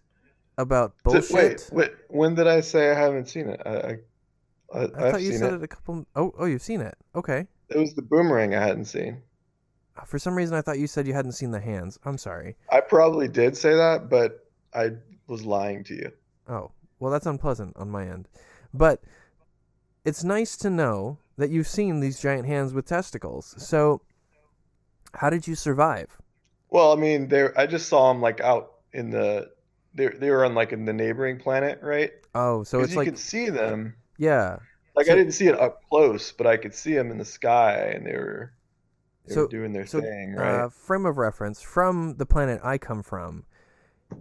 about 0.58 0.94
bullshit? 1.04 1.32
Wait, 1.32 1.70
wait. 1.72 1.92
When 2.10 2.36
did 2.36 2.48
I 2.48 2.62
say 2.62 2.92
I 2.92 2.94
haven't 2.94 3.30
seen 3.30 3.50
it? 3.50 3.62
I, 3.66 3.98
I, 4.74 4.84
I 4.84 5.12
thought 5.12 5.22
you 5.22 5.34
said 5.34 5.54
it. 5.54 5.58
it. 5.58 5.64
a 5.64 5.68
couple. 5.68 6.06
Oh, 6.16 6.34
oh, 6.38 6.46
you've 6.46 6.62
seen 6.62 6.82
it. 6.82 6.96
Okay. 7.16 7.48
It 7.70 7.78
was 7.78 7.94
the 7.94 8.02
boomerang 8.02 8.56
I 8.56 8.62
hadn't 8.62 8.86
seen. 8.86 9.22
Uh, 9.98 10.04
for 10.04 10.20
some 10.20 10.36
reason, 10.36 10.56
I 10.56 10.62
thought 10.62 10.80
you 10.80 10.88
said 10.88 11.08
you 11.08 11.14
hadn't 11.14 11.34
seen 11.34 11.52
the 11.52 11.60
hands. 11.60 11.98
I'm 12.06 12.18
sorry. 12.18 12.56
I 12.72 12.82
probably 12.82 13.28
did 13.28 13.58
say 13.58 13.74
that, 13.74 14.10
but 14.10 14.46
I 14.74 14.92
was 15.28 15.46
lying 15.46 15.84
to 15.86 15.96
you. 15.96 16.12
Oh, 16.48 16.72
well, 17.00 17.12
that's 17.12 17.26
unpleasant 17.26 17.76
on 17.78 17.90
my 17.90 18.08
end. 18.08 18.28
But 18.74 19.02
it's 20.06 20.24
nice 20.24 20.56
to 20.58 20.70
know 20.70 21.20
that 21.38 21.50
you've 21.50 21.68
seen 21.68 22.00
these 22.00 22.20
giant 22.20 22.48
hands 22.48 22.74
with 22.74 22.86
testicles. 22.86 23.56
So, 23.58 24.02
how 25.14 25.30
did 25.30 25.48
you 25.48 25.56
survive? 25.56 26.18
Well, 26.70 26.92
I 26.92 26.96
mean, 26.96 27.28
they 27.28 27.48
I 27.56 27.66
just 27.66 27.88
saw 27.90 28.12
them 28.12 28.22
like 28.22 28.42
out 28.42 28.74
in 28.94 29.10
the 29.10 29.50
they 29.94 30.08
they 30.10 30.30
were 30.30 30.46
on 30.46 30.54
like 30.56 30.74
in 30.74 30.86
the 30.86 30.94
neighboring 30.94 31.40
planet, 31.40 31.80
right? 31.82 32.12
Oh, 32.36 32.64
so 32.64 32.80
it's 32.82 32.92
you 32.92 32.98
like, 32.98 33.06
you 33.06 33.12
could 33.14 33.20
see 33.20 33.50
them. 33.50 33.96
yeah. 34.18 34.58
Like 34.96 35.06
So- 35.08 35.14
I 35.14 35.16
didn't 35.16 35.34
see 35.34 35.48
it 35.48 35.60
up 35.60 35.82
close, 35.90 36.32
but 36.32 36.46
I 36.48 36.58
could 36.58 36.74
see 36.74 36.94
them 36.94 37.12
in 37.12 37.18
the 37.18 37.26
sky, 37.26 37.92
and 37.96 38.06
they 38.06 38.14
were 38.16 38.54
they 39.26 39.34
So- 39.36 39.42
were 39.44 39.48
doing 39.48 39.74
their 39.74 39.86
So, 39.86 40.02
thing, 40.02 40.36
right? 40.36 40.62
uh, 40.62 40.70
frame 40.70 41.06
of 41.06 41.18
reference 41.18 41.62
from 41.62 42.16
the 42.18 42.26
planet 42.26 42.60
I 42.64 42.78
come 42.78 43.04
from, 43.04 43.46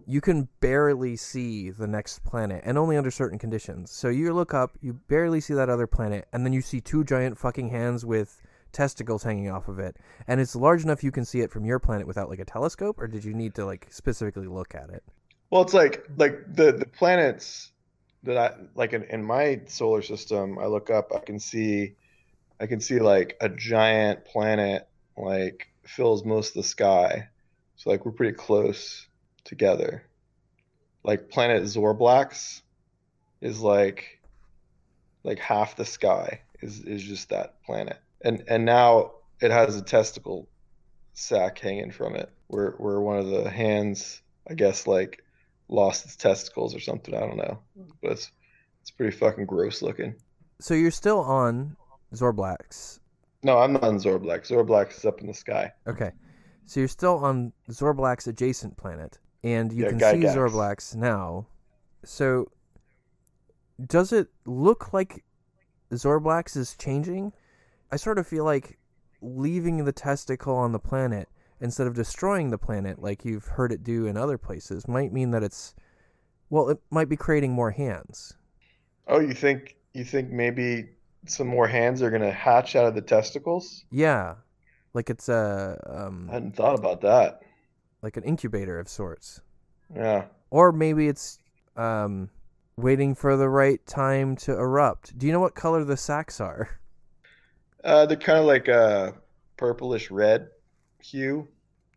you 0.07 0.21
can 0.21 0.49
barely 0.61 1.17
see 1.17 1.71
the 1.71 1.87
next 1.87 2.25
planet, 2.25 2.63
and 2.65 2.77
only 2.77 2.97
under 2.97 3.11
certain 3.11 3.39
conditions. 3.39 3.91
So 3.91 4.09
you 4.09 4.33
look 4.35 4.53
up, 4.53 4.77
you 4.81 4.95
barely 4.95 5.41
see 5.41 5.55
that 5.55 5.69
other 5.71 5.87
planet, 5.87 6.27
and 6.33 6.45
then 6.45 6.53
you 6.53 6.61
see 6.61 6.81
two 6.81 7.05
giant 7.05 7.39
fucking 7.39 7.69
hands 7.71 8.05
with 8.05 8.41
testicles 8.77 9.23
hanging 9.23 9.51
off 9.51 9.69
of 9.69 9.79
it, 9.79 9.97
and 10.29 10.41
it's 10.41 10.55
large 10.55 10.85
enough 10.85 11.03
you 11.03 11.11
can 11.11 11.25
see 11.25 11.41
it 11.41 11.51
from 11.51 11.65
your 11.65 11.79
planet 11.79 12.07
without 12.07 12.29
like 12.29 12.39
a 12.39 12.45
telescope, 12.45 13.01
or 13.01 13.09
did 13.09 13.25
you 13.25 13.35
need 13.35 13.55
to 13.55 13.65
like 13.65 13.89
specifically 13.91 14.47
look 14.47 14.75
at 14.75 14.91
it? 14.91 15.03
Well, 15.51 15.63
it's 15.63 15.75
like 15.75 16.07
like 16.17 16.55
the 16.55 16.73
the 16.73 16.87
planets 16.87 17.73
that 18.25 18.37
I 18.37 18.55
like 18.75 18.93
in, 18.93 19.05
in 19.05 19.25
my 19.25 19.63
solar 19.67 20.03
system, 20.03 20.59
I 20.59 20.67
look 20.67 20.91
up, 20.91 21.13
I 21.15 21.21
can 21.21 21.39
see 21.41 21.95
I 22.61 22.67
can 22.67 22.81
see 22.81 22.99
like 22.99 23.37
a 23.41 23.49
giant 23.49 24.25
planet 24.25 24.87
like 25.17 25.69
fills 25.85 26.25
most 26.25 26.51
of 26.51 26.63
the 26.63 26.69
sky. 26.69 27.29
So 27.77 27.91
like 27.91 28.05
we're 28.05 28.13
pretty 28.13 28.37
close 28.37 29.07
together. 29.45 30.03
Like 31.03 31.31
planet 31.31 31.63
Zorblax 31.63 32.63
is 33.41 33.61
like 33.61 34.21
like 35.25 35.39
half 35.39 35.77
the 35.77 35.85
sky 35.85 36.41
is 36.61 36.81
is 36.81 37.03
just 37.03 37.31
that 37.31 37.63
planet. 37.65 37.99
And 38.27 38.43
and 38.49 38.65
now 38.65 39.13
it 39.41 39.51
has 39.53 39.77
a 39.77 39.83
testicle 39.83 40.49
sack 41.15 41.59
hanging 41.59 41.93
from 41.93 42.17
it 42.17 42.29
where 42.49 42.73
where 42.73 43.01
one 43.01 43.19
of 43.19 43.27
the 43.27 43.49
hands 43.49 44.21
I 44.51 44.55
guess 44.55 44.87
like 44.87 45.23
lost 45.69 46.05
its 46.05 46.17
testicles 46.17 46.75
or 46.75 46.81
something. 46.81 47.15
I 47.15 47.21
don't 47.21 47.37
know, 47.37 47.61
but 48.03 48.13
it's 48.13 48.31
it's 48.83 48.91
pretty 48.91 49.17
fucking 49.17 49.47
gross 49.47 49.81
looking. 49.81 50.15
So 50.61 50.75
you're 50.75 50.91
still 50.91 51.21
on 51.21 51.77
Zorblax. 52.15 52.99
No, 53.43 53.59
I'm 53.59 53.75
not 53.75 53.85
on 53.85 53.99
Zorblax. 53.99 54.49
Zorblax 54.49 54.99
is 54.99 55.05
up 55.05 55.21
in 55.21 55.29
the 55.29 55.35
sky. 55.35 55.73
Okay. 55.87 56.11
So 56.65 56.81
you're 56.81 56.89
still 56.89 57.19
on 57.19 57.53
Zorblax 57.71 58.27
adjacent 58.27 58.77
planet, 58.77 59.19
and 59.45 59.73
you 59.73 59.85
Yeah, 59.85 59.91
can 59.91 60.01
see 60.01 60.27
Zorblax 60.27 60.97
now. 60.97 61.47
So 62.05 62.51
does 63.85 64.13
it 64.13 64.29
look 64.47 64.93
like 64.93 65.25
Zorblax 65.93 66.57
is 66.57 66.77
changing? 66.77 67.33
I 67.91 67.97
sort 67.97 68.19
of 68.19 68.27
feel 68.27 68.45
like 68.45 68.79
leaving 69.21 69.85
the 69.85 69.93
testicle 69.93 70.57
on 70.57 70.73
the 70.73 70.79
planet 70.79 71.29
instead 71.61 71.87
of 71.87 71.95
destroying 71.95 72.51
the 72.51 72.59
planet 72.59 73.01
like 73.01 73.25
you've 73.25 73.47
heard 73.47 73.73
it 73.73 73.83
do 73.83 74.07
in 74.07 74.17
other 74.17 74.39
places 74.39 74.87
might 74.87 75.13
mean 75.13 75.31
that 75.31 75.43
it's 75.43 75.75
well, 76.51 76.69
it 76.69 76.79
might 76.91 77.09
be 77.09 77.17
creating 77.17 77.53
more 77.53 77.71
hands. 77.73 78.37
Oh, 79.09 79.21
you 79.21 79.35
think 79.35 79.77
you 79.95 80.05
think 80.05 80.31
maybe 80.31 80.91
some 81.27 81.47
more 81.49 81.67
hands 81.69 82.03
are 82.03 82.11
gonna 82.11 82.33
hatch 82.33 82.77
out 82.77 82.87
of 82.87 82.95
the 82.95 83.03
testicles? 83.03 83.85
Yeah. 83.91 84.37
Like 84.95 85.11
it's 85.11 85.29
a 85.29 85.81
um 85.87 86.29
I 86.31 86.35
hadn't 86.35 86.57
thought 86.57 86.79
about 86.79 87.01
that. 87.03 87.43
like 88.03 88.17
an 88.17 88.25
incubator 88.25 88.79
of 88.79 88.89
sorts. 88.89 89.41
Yeah. 89.95 90.27
Or 90.51 90.73
maybe 90.73 91.09
it's 91.09 91.39
um, 91.77 92.31
waiting 92.77 93.15
for 93.15 93.37
the 93.37 93.49
right 93.49 93.85
time 93.87 94.37
to 94.37 94.53
erupt. 94.53 95.17
Do 95.19 95.27
you 95.27 95.33
know 95.33 95.41
what 95.41 95.55
color 95.55 95.85
the 95.85 95.97
sacks 95.97 96.41
are? 96.41 96.81
Uh, 97.87 98.05
they're 98.05 98.17
kind 98.17 98.41
of 98.41 98.45
like 98.47 98.67
a 98.67 99.15
purplish 99.57 100.11
red 100.11 100.49
hue. 101.01 101.47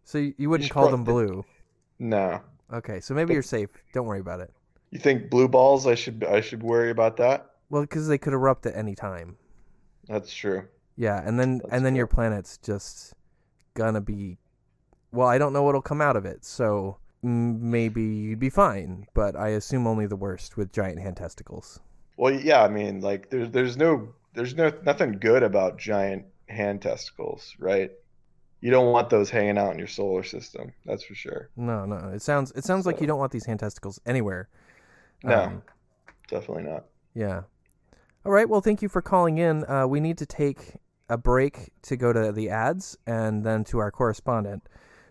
So 0.04 0.20
you, 0.20 0.36
you 0.38 0.50
wouldn't 0.50 0.70
call 0.70 0.90
them 0.90 1.04
blue. 1.04 1.44
No. 1.98 2.42
Okay, 2.72 3.00
so 3.00 3.16
maybe 3.16 3.34
you're 3.34 3.42
safe. 3.42 3.70
Don't 3.92 4.06
worry 4.06 4.20
about 4.20 4.40
it. 4.40 4.54
You 4.92 5.00
think 5.00 5.32
blue 5.32 5.48
balls? 5.48 5.88
I 5.88 5.96
should 5.96 6.24
I 6.24 6.42
should 6.42 6.62
worry 6.62 6.92
about 6.92 7.18
that. 7.18 7.50
Well, 7.72 7.82
because 7.82 8.08
they 8.08 8.20
could 8.20 8.34
erupt 8.34 8.68
at 8.68 8.76
any 8.76 8.94
time. 8.94 9.38
That's 10.08 10.32
true. 10.32 10.68
Yeah, 10.96 11.22
and 11.26 11.40
then 11.40 11.58
That's 11.58 11.74
and 11.74 11.86
then 11.86 11.96
your 11.96 12.08
planet's 12.08 12.60
just 12.60 13.16
gonna 13.74 14.02
be. 14.02 14.38
Well, 15.12 15.28
I 15.28 15.40
don't 15.40 15.54
know 15.54 15.64
what'll 15.64 15.82
come 15.82 16.02
out 16.02 16.16
of 16.16 16.26
it, 16.26 16.46
so 16.46 16.98
maybe 17.24 18.04
you'd 18.04 18.40
be 18.40 18.52
fine. 18.52 19.08
But 19.16 19.36
I 19.36 19.50
assume 19.50 19.88
only 19.88 20.06
the 20.06 20.16
worst 20.16 20.56
with 20.56 20.72
giant 20.72 21.00
hand 21.00 21.18
testicles. 21.18 21.80
Well, 22.16 22.34
yeah, 22.34 22.64
I 22.64 22.68
mean, 22.68 23.02
like 23.02 23.32
there's 23.32 23.50
there's 23.50 23.76
no 23.76 24.10
there's 24.40 24.56
no 24.56 24.72
nothing 24.86 25.20
good 25.20 25.44
about 25.44 25.78
giant 25.78 26.24
hand 26.48 26.82
testicles, 26.82 27.54
right? 27.60 27.92
You 28.62 28.72
don't 28.72 28.94
want 28.94 29.10
those 29.10 29.30
hanging 29.30 29.58
out 29.58 29.74
in 29.74 29.80
your 29.80 29.88
solar 29.88 30.24
system. 30.24 30.72
That's 30.86 31.04
for 31.04 31.14
sure. 31.14 31.50
No, 31.58 31.86
no, 31.86 32.12
it 32.14 32.22
sounds 32.22 32.54
it 32.54 32.64
sounds 32.64 32.86
like 32.86 33.02
you 33.02 33.08
don't 33.08 33.20
want 33.20 33.34
these 33.34 33.46
hand 33.46 33.60
testicles 33.60 34.00
anywhere. 34.06 34.48
No. 35.26 35.44
Um, 35.44 35.64
Definitely 36.30 36.64
not. 36.64 36.86
Yeah. 37.14 37.42
All 38.26 38.32
right. 38.32 38.48
Well, 38.48 38.62
thank 38.62 38.82
you 38.82 38.88
for 38.88 39.02
calling 39.02 39.40
in. 39.40 39.66
Uh, 39.66 39.88
we 39.88 40.00
need 40.00 40.18
to 40.20 40.26
take 40.26 40.78
a 41.10 41.18
break 41.18 41.72
to 41.82 41.98
go 41.98 42.14
to 42.14 42.32
the 42.32 42.50
ads 42.50 42.98
and 43.06 43.44
then 43.44 43.66
to 43.66 43.80
our 43.80 43.92
correspondent. 43.92 44.64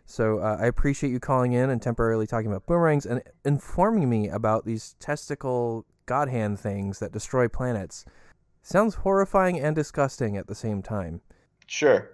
So 0.07 0.39
uh, 0.39 0.57
I 0.59 0.67
appreciate 0.67 1.11
you 1.11 1.21
calling 1.21 1.53
in 1.53 1.69
and 1.69 1.83
temporarily 1.83 2.27
talking 2.27 2.47
about 2.47 2.65
boomerangs 2.65 3.05
and 3.05 3.21
informing 3.45 4.09
me 4.09 4.29
about 4.29 4.65
these 4.65 4.95
testicle 5.01 5.85
god 6.07 6.31
hand 6.31 6.59
things 6.59 6.99
that 7.01 7.13
destroy 7.13 7.47
planets. 7.47 8.07
Sounds 8.69 8.97
horrifying 8.97 9.59
and 9.59 9.75
disgusting 9.75 10.37
at 10.37 10.47
the 10.47 10.55
same 10.55 10.83
time. 10.83 11.23
Sure. 11.67 12.11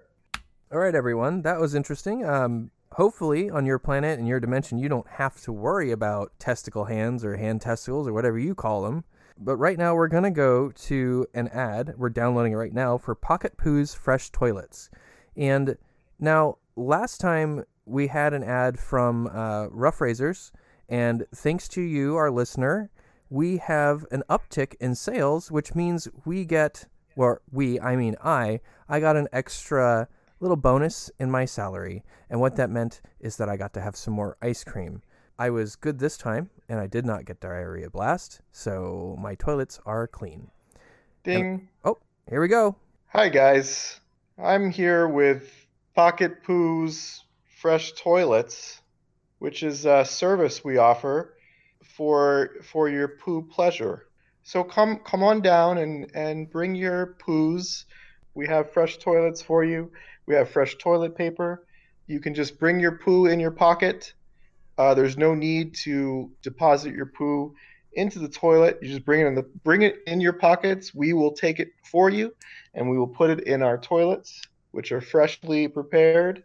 All 0.72 0.78
right, 0.78 0.94
everyone, 0.94 1.42
that 1.42 1.58
was 1.58 1.74
interesting. 1.74 2.24
Um, 2.24 2.70
hopefully, 2.92 3.50
on 3.50 3.66
your 3.66 3.80
planet 3.80 4.20
and 4.20 4.28
your 4.28 4.38
dimension, 4.38 4.78
you 4.78 4.88
don't 4.88 5.08
have 5.08 5.40
to 5.40 5.52
worry 5.52 5.90
about 5.90 6.30
testicle 6.38 6.84
hands 6.84 7.24
or 7.24 7.36
hand 7.36 7.60
testicles 7.60 8.06
or 8.06 8.12
whatever 8.12 8.38
you 8.38 8.54
call 8.54 8.82
them. 8.84 9.02
But 9.36 9.56
right 9.56 9.76
now, 9.76 9.96
we're 9.96 10.06
going 10.06 10.22
to 10.22 10.30
go 10.30 10.70
to 10.70 11.26
an 11.34 11.48
ad. 11.48 11.94
We're 11.96 12.08
downloading 12.08 12.52
it 12.52 12.56
right 12.56 12.72
now 12.72 12.98
for 12.98 13.16
Pocket 13.16 13.56
Poo's 13.56 13.92
Fresh 13.92 14.30
Toilets. 14.30 14.90
And 15.36 15.76
now, 16.20 16.58
last 16.76 17.20
time 17.20 17.64
we 17.84 18.06
had 18.06 18.32
an 18.32 18.44
ad 18.44 18.78
from 18.78 19.26
uh, 19.26 19.66
Rough 19.70 20.00
Razors, 20.00 20.52
and 20.88 21.26
thanks 21.34 21.66
to 21.70 21.80
you, 21.80 22.14
our 22.14 22.30
listener, 22.30 22.90
we 23.30 23.58
have 23.58 24.06
an 24.10 24.22
uptick 24.28 24.74
in 24.80 24.94
sales, 24.94 25.50
which 25.50 25.74
means 25.74 26.08
we 26.24 26.44
get, 26.44 26.86
well, 27.16 27.38
we, 27.50 27.80
I 27.80 27.96
mean 27.96 28.16
I, 28.22 28.60
I 28.88 29.00
got 29.00 29.16
an 29.16 29.28
extra 29.32 30.08
little 30.40 30.56
bonus 30.56 31.10
in 31.18 31.30
my 31.30 31.44
salary. 31.44 32.04
And 32.28 32.40
what 32.40 32.56
that 32.56 32.70
meant 32.70 33.00
is 33.20 33.36
that 33.38 33.48
I 33.48 33.56
got 33.56 33.72
to 33.74 33.80
have 33.80 33.96
some 33.96 34.14
more 34.14 34.36
ice 34.42 34.64
cream. 34.64 35.02
I 35.38 35.50
was 35.50 35.74
good 35.74 35.98
this 35.98 36.16
time, 36.16 36.50
and 36.68 36.78
I 36.78 36.86
did 36.86 37.04
not 37.04 37.24
get 37.24 37.40
diarrhea 37.40 37.90
blast, 37.90 38.40
so 38.52 39.16
my 39.20 39.34
toilets 39.34 39.80
are 39.84 40.06
clean. 40.06 40.48
Ding. 41.24 41.44
And, 41.44 41.68
oh, 41.84 41.98
here 42.28 42.40
we 42.40 42.46
go. 42.46 42.76
Hi, 43.08 43.28
guys. 43.30 44.00
I'm 44.38 44.70
here 44.70 45.08
with 45.08 45.66
Pocket 45.96 46.44
Poo's 46.44 47.24
Fresh 47.60 47.92
Toilets, 47.94 48.80
which 49.38 49.62
is 49.62 49.86
a 49.86 50.04
service 50.04 50.62
we 50.62 50.76
offer 50.76 51.34
for 51.96 52.50
for 52.62 52.88
your 52.88 53.08
poo 53.08 53.42
pleasure. 53.42 54.06
So 54.42 54.62
come 54.62 54.98
come 54.98 55.22
on 55.22 55.40
down 55.40 55.78
and, 55.78 56.10
and 56.14 56.50
bring 56.50 56.74
your 56.74 57.16
poos. 57.26 57.84
We 58.34 58.46
have 58.46 58.72
fresh 58.72 58.98
toilets 58.98 59.40
for 59.40 59.64
you. 59.64 59.90
We 60.26 60.34
have 60.34 60.50
fresh 60.50 60.76
toilet 60.76 61.16
paper. 61.16 61.66
You 62.06 62.20
can 62.20 62.34
just 62.34 62.58
bring 62.58 62.80
your 62.80 62.98
poo 62.98 63.26
in 63.26 63.40
your 63.40 63.50
pocket. 63.50 64.12
Uh, 64.76 64.94
there's 64.94 65.16
no 65.16 65.34
need 65.34 65.74
to 65.84 66.30
deposit 66.42 66.94
your 66.94 67.06
poo 67.06 67.54
into 67.94 68.18
the 68.18 68.28
toilet. 68.28 68.78
You 68.82 68.88
just 68.88 69.04
bring 69.04 69.20
it 69.20 69.26
in 69.26 69.34
the 69.34 69.42
bring 69.42 69.82
it 69.82 69.96
in 70.06 70.20
your 70.20 70.32
pockets. 70.32 70.94
We 70.94 71.12
will 71.12 71.32
take 71.32 71.60
it 71.60 71.68
for 71.90 72.10
you, 72.10 72.34
and 72.74 72.90
we 72.90 72.98
will 72.98 73.08
put 73.08 73.30
it 73.30 73.40
in 73.40 73.62
our 73.62 73.78
toilets, 73.78 74.42
which 74.72 74.92
are 74.92 75.00
freshly 75.00 75.68
prepared. 75.68 76.44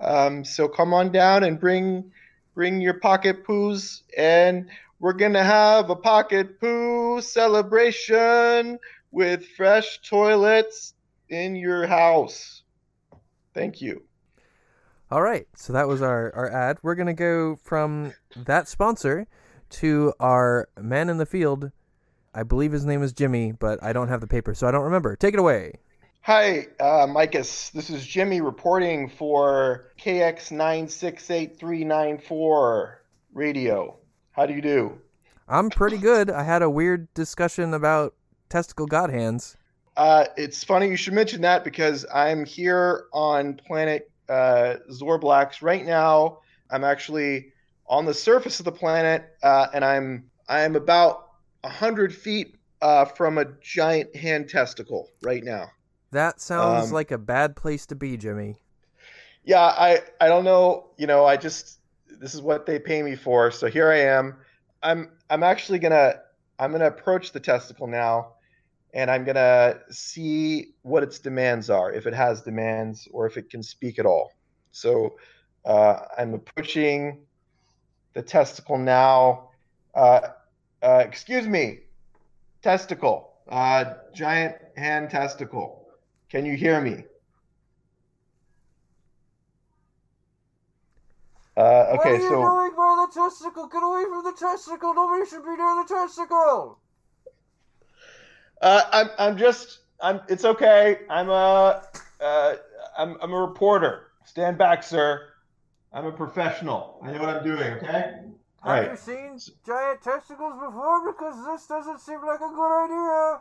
Um, 0.00 0.44
so 0.44 0.68
come 0.68 0.94
on 0.94 1.10
down 1.10 1.42
and 1.42 1.58
bring 1.58 2.12
bring 2.58 2.80
your 2.80 2.94
pocket 2.94 3.44
poos, 3.46 4.02
and 4.16 4.68
we're 4.98 5.12
gonna 5.12 5.44
have 5.44 5.90
a 5.90 5.94
pocket 5.94 6.58
poo 6.58 7.20
celebration 7.20 8.80
with 9.12 9.46
fresh 9.56 10.00
toilets 10.00 10.94
in 11.28 11.54
your 11.54 11.86
house. 11.86 12.64
Thank 13.54 13.80
you. 13.80 14.02
All 15.08 15.22
right, 15.22 15.46
so 15.54 15.72
that 15.72 15.86
was 15.86 16.02
our, 16.02 16.34
our 16.34 16.50
ad. 16.50 16.78
We're 16.82 16.96
to 17.06 17.14
go 17.14 17.60
from 17.62 18.12
that 18.34 18.66
sponsor 18.66 19.28
to 19.70 20.12
our 20.18 20.68
man 20.76 21.10
in 21.10 21.18
the 21.18 21.26
field. 21.26 21.70
I 22.34 22.42
believe 22.42 22.72
his 22.72 22.84
name 22.84 23.04
is 23.04 23.12
Jimmy, 23.12 23.52
but 23.52 23.80
I 23.84 23.92
don't 23.92 24.08
have 24.08 24.20
the 24.20 24.26
paper, 24.26 24.52
so 24.52 24.66
I 24.66 24.72
don't 24.72 24.82
remember. 24.82 25.14
Take 25.14 25.34
it 25.34 25.38
away. 25.38 25.74
Hi, 26.28 26.68
uh, 26.78 27.06
Micus. 27.06 27.70
This 27.70 27.88
is 27.88 28.06
Jimmy 28.06 28.42
reporting 28.42 29.08
for 29.08 29.92
KX968394 29.98 32.94
radio. 33.32 33.96
How 34.32 34.44
do 34.44 34.52
you 34.52 34.60
do? 34.60 34.98
I'm 35.48 35.70
pretty 35.70 35.96
good. 35.96 36.30
I 36.30 36.42
had 36.42 36.60
a 36.60 36.68
weird 36.68 37.08
discussion 37.14 37.72
about 37.72 38.14
testicle 38.50 38.84
god 38.84 39.08
hands. 39.08 39.56
Uh, 39.96 40.26
it's 40.36 40.62
funny 40.62 40.88
you 40.88 40.98
should 40.98 41.14
mention 41.14 41.40
that 41.40 41.64
because 41.64 42.04
I'm 42.12 42.44
here 42.44 43.06
on 43.14 43.58
planet 43.66 44.10
uh, 44.28 44.74
Zorblax 44.90 45.62
right 45.62 45.86
now. 45.86 46.40
I'm 46.70 46.84
actually 46.84 47.54
on 47.86 48.04
the 48.04 48.12
surface 48.12 48.58
of 48.58 48.66
the 48.66 48.72
planet, 48.72 49.24
uh, 49.42 49.68
and 49.72 49.82
I'm 49.82 50.28
I'm 50.46 50.76
about 50.76 51.28
hundred 51.64 52.14
feet 52.14 52.58
uh, 52.82 53.06
from 53.06 53.38
a 53.38 53.46
giant 53.62 54.14
hand 54.14 54.50
testicle 54.50 55.08
right 55.22 55.42
now. 55.42 55.70
That 56.10 56.40
sounds 56.40 56.86
um, 56.86 56.92
like 56.92 57.10
a 57.10 57.18
bad 57.18 57.56
place 57.56 57.86
to 57.86 57.94
be, 57.94 58.16
Jimmy. 58.16 58.56
Yeah, 59.44 59.60
I 59.60 60.00
I 60.20 60.28
don't 60.28 60.44
know. 60.44 60.90
You 60.96 61.06
know, 61.06 61.24
I 61.24 61.36
just 61.36 61.78
this 62.20 62.34
is 62.34 62.42
what 62.42 62.66
they 62.66 62.78
pay 62.78 63.02
me 63.02 63.14
for, 63.16 63.50
so 63.50 63.66
here 63.66 63.90
I 63.90 64.00
am. 64.00 64.36
I'm 64.82 65.10
I'm 65.30 65.42
actually 65.42 65.78
gonna 65.78 66.14
I'm 66.58 66.72
gonna 66.72 66.86
approach 66.86 67.32
the 67.32 67.40
testicle 67.40 67.86
now, 67.86 68.34
and 68.94 69.10
I'm 69.10 69.24
gonna 69.24 69.80
see 69.90 70.74
what 70.82 71.02
its 71.02 71.18
demands 71.18 71.70
are, 71.70 71.92
if 71.92 72.06
it 72.06 72.14
has 72.14 72.42
demands 72.42 73.08
or 73.12 73.26
if 73.26 73.36
it 73.36 73.50
can 73.50 73.62
speak 73.62 73.98
at 73.98 74.06
all. 74.06 74.32
So 74.72 75.16
uh, 75.64 76.00
I'm 76.16 76.34
approaching 76.34 77.18
the 78.14 78.22
testicle 78.22 78.78
now. 78.78 79.50
Uh, 79.94 80.28
uh, 80.82 81.02
excuse 81.04 81.46
me, 81.46 81.80
testicle, 82.62 83.32
uh, 83.48 83.94
giant 84.14 84.56
hand 84.76 85.10
testicle. 85.10 85.87
Can 86.30 86.44
you 86.44 86.56
hear 86.56 86.80
me? 86.80 87.04
Uh, 91.56 91.60
okay, 91.60 91.96
what 91.96 92.06
are 92.06 92.16
you 92.16 92.28
so 92.28 92.34
doing 92.34 92.76
by 92.76 93.06
the 93.06 93.20
testicle? 93.20 93.66
Get 93.66 93.82
away 93.82 94.04
from 94.04 94.22
the 94.24 94.32
testicle! 94.38 94.94
Nobody 94.94 95.28
should 95.28 95.42
be 95.42 95.56
near 95.56 95.82
the 95.82 95.86
testicle. 95.88 96.78
Uh, 98.62 98.82
I'm 98.92 99.08
I'm 99.18 99.38
just 99.38 99.80
I'm. 100.00 100.20
It's 100.28 100.44
okay. 100.44 101.00
I'm 101.10 101.28
a 101.30 101.82
uh, 102.20 102.56
I'm 102.96 103.16
I'm 103.20 103.32
a 103.32 103.40
reporter. 103.40 104.12
Stand 104.24 104.58
back, 104.58 104.82
sir. 104.82 105.30
I'm 105.92 106.06
a 106.06 106.12
professional. 106.12 107.00
I 107.02 107.12
know 107.12 107.20
what 107.20 107.28
I'm 107.30 107.44
doing. 107.44 107.72
Okay. 107.74 107.88
Have 107.88 108.64
right. 108.64 108.90
you 108.90 108.96
seen 108.96 109.38
giant 109.66 110.02
testicles 110.02 110.54
before? 110.54 111.12
Because 111.12 111.44
this 111.46 111.66
doesn't 111.66 112.00
seem 112.00 112.24
like 112.24 112.40
a 112.40 112.52
good 112.54 112.84
idea. 112.84 113.40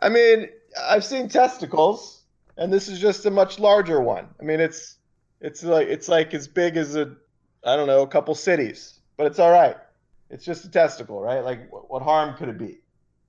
I 0.00 0.08
mean, 0.08 0.48
I've 0.80 1.04
seen 1.04 1.28
testicles, 1.28 2.22
and 2.56 2.72
this 2.72 2.88
is 2.88 2.98
just 2.98 3.26
a 3.26 3.30
much 3.30 3.58
larger 3.58 4.00
one. 4.00 4.28
I 4.40 4.44
mean, 4.44 4.60
it's 4.60 4.96
it's 5.40 5.62
like 5.62 5.88
it's 5.88 6.08
like 6.08 6.34
as 6.34 6.48
big 6.48 6.76
as 6.76 6.96
a 6.96 7.14
I 7.64 7.76
don't 7.76 7.86
know 7.86 8.02
a 8.02 8.06
couple 8.06 8.34
cities, 8.34 9.00
but 9.16 9.26
it's 9.26 9.38
all 9.38 9.50
right. 9.50 9.76
It's 10.28 10.44
just 10.44 10.64
a 10.64 10.70
testicle, 10.70 11.20
right? 11.20 11.40
Like, 11.40 11.70
what, 11.72 11.90
what 11.90 12.02
harm 12.02 12.36
could 12.36 12.48
it 12.48 12.58
be? 12.58 12.78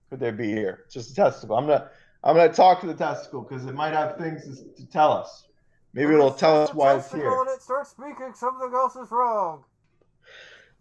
Could 0.09 0.19
there 0.19 0.31
be 0.31 0.47
here? 0.47 0.81
It's 0.85 0.93
just 0.93 1.11
a 1.11 1.15
testicle. 1.15 1.55
I'm 1.55 1.67
gonna 1.67 1.89
I'm 2.23 2.35
gonna 2.35 2.51
talk 2.51 2.81
to 2.81 2.87
the 2.87 2.93
testicle 2.93 3.41
because 3.41 3.65
it 3.65 3.75
might 3.75 3.93
have 3.93 4.17
things 4.17 4.43
to, 4.43 4.83
to 4.83 4.89
tell 4.89 5.11
us. 5.11 5.47
Maybe 5.93 6.13
it'll 6.13 6.31
tell 6.31 6.63
us 6.63 6.73
why 6.73 6.95
it's 6.95 7.11
here. 7.11 7.29
When 7.29 7.47
it 7.47 7.61
starts 7.61 7.91
speaking, 7.91 8.33
something 8.35 8.71
else 8.73 8.95
is 8.95 9.09
wrong. 9.11 9.63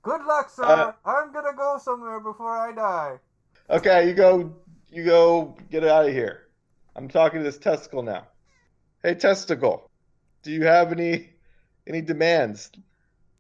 Good 0.03 0.25
luck, 0.25 0.51
sir. 0.51 0.65
Uh, 0.65 0.93
I'm 1.05 1.33
gonna 1.33 1.55
go 1.57 1.79
somewhere 1.83 2.21
before 2.21 2.57
I 2.57 2.73
die. 2.73 3.19
Okay, 3.69 4.09
you 4.09 4.15
go. 4.15 4.55
You 4.89 5.05
go. 5.05 5.57
Get 5.71 5.85
out 5.85 6.07
of 6.07 6.13
here. 6.13 6.49
I'm 6.95 7.09
talking 7.09 7.41
to 7.41 7.45
this 7.45 7.59
testicle 7.59 8.03
now. 8.03 8.27
Hey, 9.03 9.15
testicle. 9.15 9.91
Do 10.43 10.51
you 10.51 10.65
have 10.65 10.93
any 10.93 11.31
any 11.87 12.01
demands? 12.01 12.71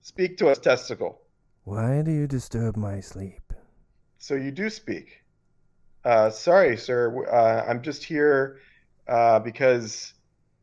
Speak 0.02 0.36
to 0.38 0.48
us, 0.48 0.58
testicle. 0.58 1.20
Why 1.64 2.02
do 2.02 2.12
you 2.12 2.26
disturb 2.26 2.76
my 2.76 3.00
sleep? 3.00 3.52
So 4.18 4.34
you 4.34 4.52
do 4.52 4.70
speak. 4.70 5.24
Uh, 6.04 6.30
sorry, 6.30 6.76
sir. 6.76 7.26
Uh, 7.28 7.68
I'm 7.68 7.82
just 7.82 8.04
here 8.04 8.60
uh, 9.08 9.40
because 9.40 10.14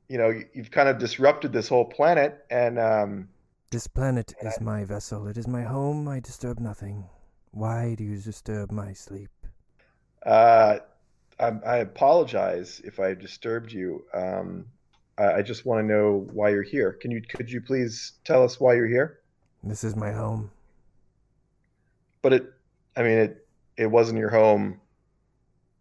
you 0.08 0.18
know 0.18 0.34
you've 0.54 0.72
kind 0.72 0.88
of 0.88 0.98
disrupted 0.98 1.52
this 1.52 1.68
whole 1.68 1.86
planet, 1.86 2.46
and 2.50 2.80
um, 2.80 3.28
this 3.72 3.88
planet 3.88 4.34
is 4.42 4.62
my 4.62 4.86
vessel. 4.86 5.28
It 5.28 5.38
is 5.38 5.48
my 5.48 5.64
home. 5.64 6.08
I 6.08 6.20
disturb 6.22 6.60
nothing. 6.60 7.04
Why 7.52 7.96
do 7.96 8.04
you 8.04 8.18
disturb 8.18 8.72
my 8.72 8.94
sleep? 8.94 9.33
Uh, 10.26 10.80
I, 11.40 11.48
I 11.66 11.78
apologize 11.78 12.82
if 12.84 13.00
I 13.00 13.14
disturbed 13.14 13.72
you. 13.72 14.06
Um, 14.14 14.66
I, 15.18 15.34
I 15.34 15.42
just 15.42 15.66
want 15.66 15.82
to 15.82 15.94
know 15.94 16.28
why 16.32 16.50
you're 16.50 16.64
here. 16.64 16.94
Can 16.94 17.12
you 17.12 17.22
could 17.22 17.52
you 17.52 17.62
please 17.62 18.14
tell 18.24 18.44
us 18.44 18.60
why 18.60 18.76
you're 18.76 18.88
here? 18.88 19.20
This 19.64 19.84
is 19.84 19.96
my 19.96 20.12
home. 20.12 20.52
But 22.22 22.34
it, 22.34 22.54
I 22.96 23.04
mean 23.04 23.18
it. 23.18 23.48
It 23.76 23.88
wasn't 23.88 24.20
your 24.20 24.30
home 24.30 24.80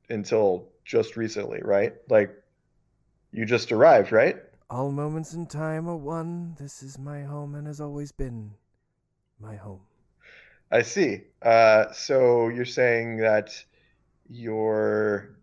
until 0.09 0.69
just 0.85 1.17
recently, 1.17 1.61
right? 1.63 1.95
Like 2.09 2.35
you 3.33 3.45
just 3.45 3.71
arrived, 3.71 4.13
right? 4.13 4.37
All 4.71 4.91
moments 4.91 5.35
in 5.35 5.47
time 5.47 5.89
are 5.89 5.97
one. 5.97 6.57
This 6.59 6.83
is 6.83 6.99
my 6.99 7.23
home 7.23 7.55
and 7.55 7.67
has 7.67 7.81
always 7.81 8.13
been 8.13 8.53
my 9.39 9.57
home. 9.57 9.81
I 10.71 10.83
see. 10.83 11.25
Uh, 11.43 11.93
so 11.93 12.49
you're 12.49 12.65
saying 12.65 13.19
that 13.19 13.63
you're 14.33 15.37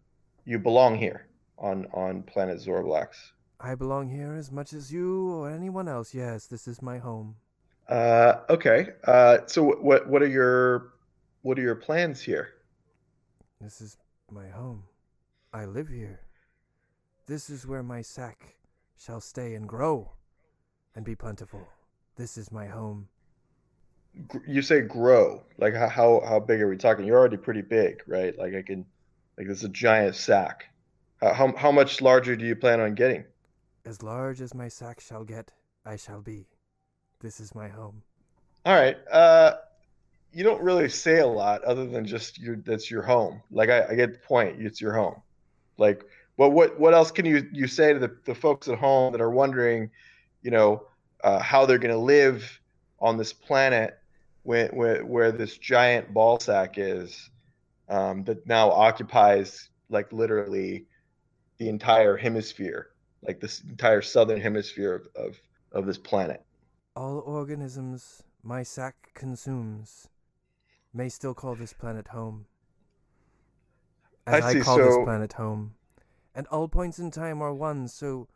you 0.46 0.60
belong 0.60 0.98
here 0.98 1.28
on 1.58 1.88
on 1.94 2.24
planet 2.24 2.58
Zorblax. 2.58 3.32
I 3.60 3.76
belong 3.76 4.10
here 4.10 4.36
as 4.36 4.52
much 4.52 4.74
as 4.74 4.92
you 4.92 5.32
or 5.32 5.52
anyone 5.52 5.88
else. 5.88 6.14
Yes, 6.14 6.48
this 6.48 6.68
is 6.68 6.82
my 6.82 6.98
home. 6.98 7.36
Uh, 7.88 8.36
okay. 8.50 8.88
Uh, 9.04 9.40
so 9.46 9.64
what 9.64 10.08
what 10.08 10.22
are 10.22 10.28
your 10.28 10.94
what 11.42 11.60
are 11.60 11.62
your 11.62 11.76
plans 11.76 12.22
here? 12.22 12.50
This 13.62 13.82
is 13.82 13.98
my 14.32 14.48
home. 14.50 14.84
I 15.54 15.66
live 15.66 15.90
here. 15.90 16.22
This 17.28 17.50
is 17.50 17.68
where 17.68 17.84
my 17.84 18.02
sack 18.02 18.56
shall 18.98 19.22
stay 19.22 19.54
and 19.56 19.68
grow 19.68 20.12
and 20.96 21.06
be 21.06 21.16
plentiful. 21.16 21.68
This 22.16 22.38
is 22.38 22.52
my 22.52 22.68
home. 22.68 23.08
You 24.48 24.62
say 24.62 24.82
grow. 24.82 25.44
Like 25.58 25.74
how 25.74 25.88
how 25.88 26.22
how 26.26 26.40
big 26.40 26.62
are 26.62 26.68
we 26.68 26.78
talking? 26.78 27.06
You're 27.06 27.18
already 27.18 27.38
pretty 27.38 27.62
big, 27.62 28.02
right? 28.08 28.38
Like 28.38 28.56
I 28.56 28.62
can 28.62 28.86
like 29.38 29.48
this 29.48 29.60
is 29.60 29.64
a 29.64 29.70
giant 29.70 30.16
sack. 30.16 30.66
How 31.22 31.34
how, 31.34 31.56
how 31.56 31.72
much 31.72 32.02
larger 32.02 32.36
do 32.36 32.46
you 32.46 32.56
plan 32.56 32.80
on 32.80 32.96
getting? 32.96 33.24
As 33.86 34.04
large 34.04 34.42
as 34.42 34.54
my 34.54 34.68
sack 34.68 35.00
shall 35.00 35.24
get, 35.24 35.52
I 35.86 35.96
shall 35.96 36.22
be. 36.22 36.48
This 37.22 37.40
is 37.40 37.56
my 37.56 37.68
home. 37.68 38.04
All 38.66 38.76
right. 38.76 38.98
Uh, 39.12 39.56
you 40.32 40.44
don't 40.44 40.62
really 40.62 40.90
say 40.90 41.20
a 41.20 41.28
lot 41.28 41.64
other 41.64 41.86
than 41.86 42.06
just 42.06 42.40
your 42.40 42.58
that's 42.58 42.92
your 42.92 43.02
home. 43.02 43.42
Like 43.52 43.70
I, 43.70 43.88
I 43.90 43.96
get 43.96 44.14
the 44.14 44.20
point. 44.20 44.62
It's 44.62 44.82
your 44.82 44.94
home. 44.94 45.22
Like 45.78 46.04
what 46.36 46.52
what 46.52 46.80
what 46.80 46.94
else 46.94 47.12
can 47.12 47.26
you 47.26 47.48
you 47.52 47.68
say 47.68 47.94
to 47.94 48.00
the, 48.00 48.16
the 48.26 48.36
folks 48.36 48.68
at 48.68 48.78
home 48.78 49.12
that 49.12 49.22
are 49.22 49.32
wondering, 49.32 49.90
you 50.42 50.52
know, 50.52 50.84
uh, 51.24 51.40
how 51.40 51.66
they're 51.66 51.78
going 51.78 51.94
to 51.94 51.98
live 51.98 52.60
on 53.00 53.18
this 53.18 53.34
planet 53.34 53.99
where, 54.50 54.70
where 54.70 55.06
where 55.06 55.32
this 55.32 55.60
giant 55.60 56.12
ball 56.12 56.40
sack 56.40 56.80
is 56.80 57.30
um, 57.88 58.24
that 58.24 58.48
now 58.48 58.72
occupies 58.72 59.70
like 59.90 60.12
literally 60.12 60.88
the 61.60 61.70
entire 61.70 62.18
hemisphere, 62.18 62.88
like 63.22 63.40
this 63.40 63.62
entire 63.62 64.02
southern 64.02 64.42
hemisphere 64.42 64.96
of, 64.96 65.28
of, 65.28 65.42
of 65.72 65.86
this 65.86 66.00
planet. 66.00 66.44
All 66.96 67.20
organisms 67.20 68.24
my 68.42 68.64
sack 68.64 69.12
consumes 69.14 70.08
may 70.96 71.10
still 71.10 71.36
call 71.36 71.54
this 71.54 71.74
planet 71.74 72.08
home. 72.08 72.48
As 74.26 74.44
I 74.44 74.48
I, 74.48 74.54
see, 74.54 74.62
call 74.62 74.78
this 74.80 74.98
planet 75.04 75.34
home. 75.34 75.76
And 76.34 76.48
all 76.48 76.68
points 76.68 76.98
in 76.98 77.12
time 77.12 77.40
are 77.44 77.54
one, 77.54 77.88
so 77.88 78.28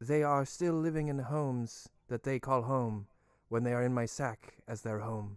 they 0.00 0.22
are 0.22 0.44
still 0.44 0.74
living 0.74 1.08
in 1.08 1.18
homes 1.18 1.88
that 2.06 2.22
they 2.22 2.38
call 2.38 2.62
home 2.62 3.08
when 3.50 3.64
they 3.64 3.74
are 3.74 3.82
in 3.82 3.92
my 3.92 4.06
sack 4.06 4.54
as 4.66 4.80
their 4.80 5.00
home. 5.00 5.36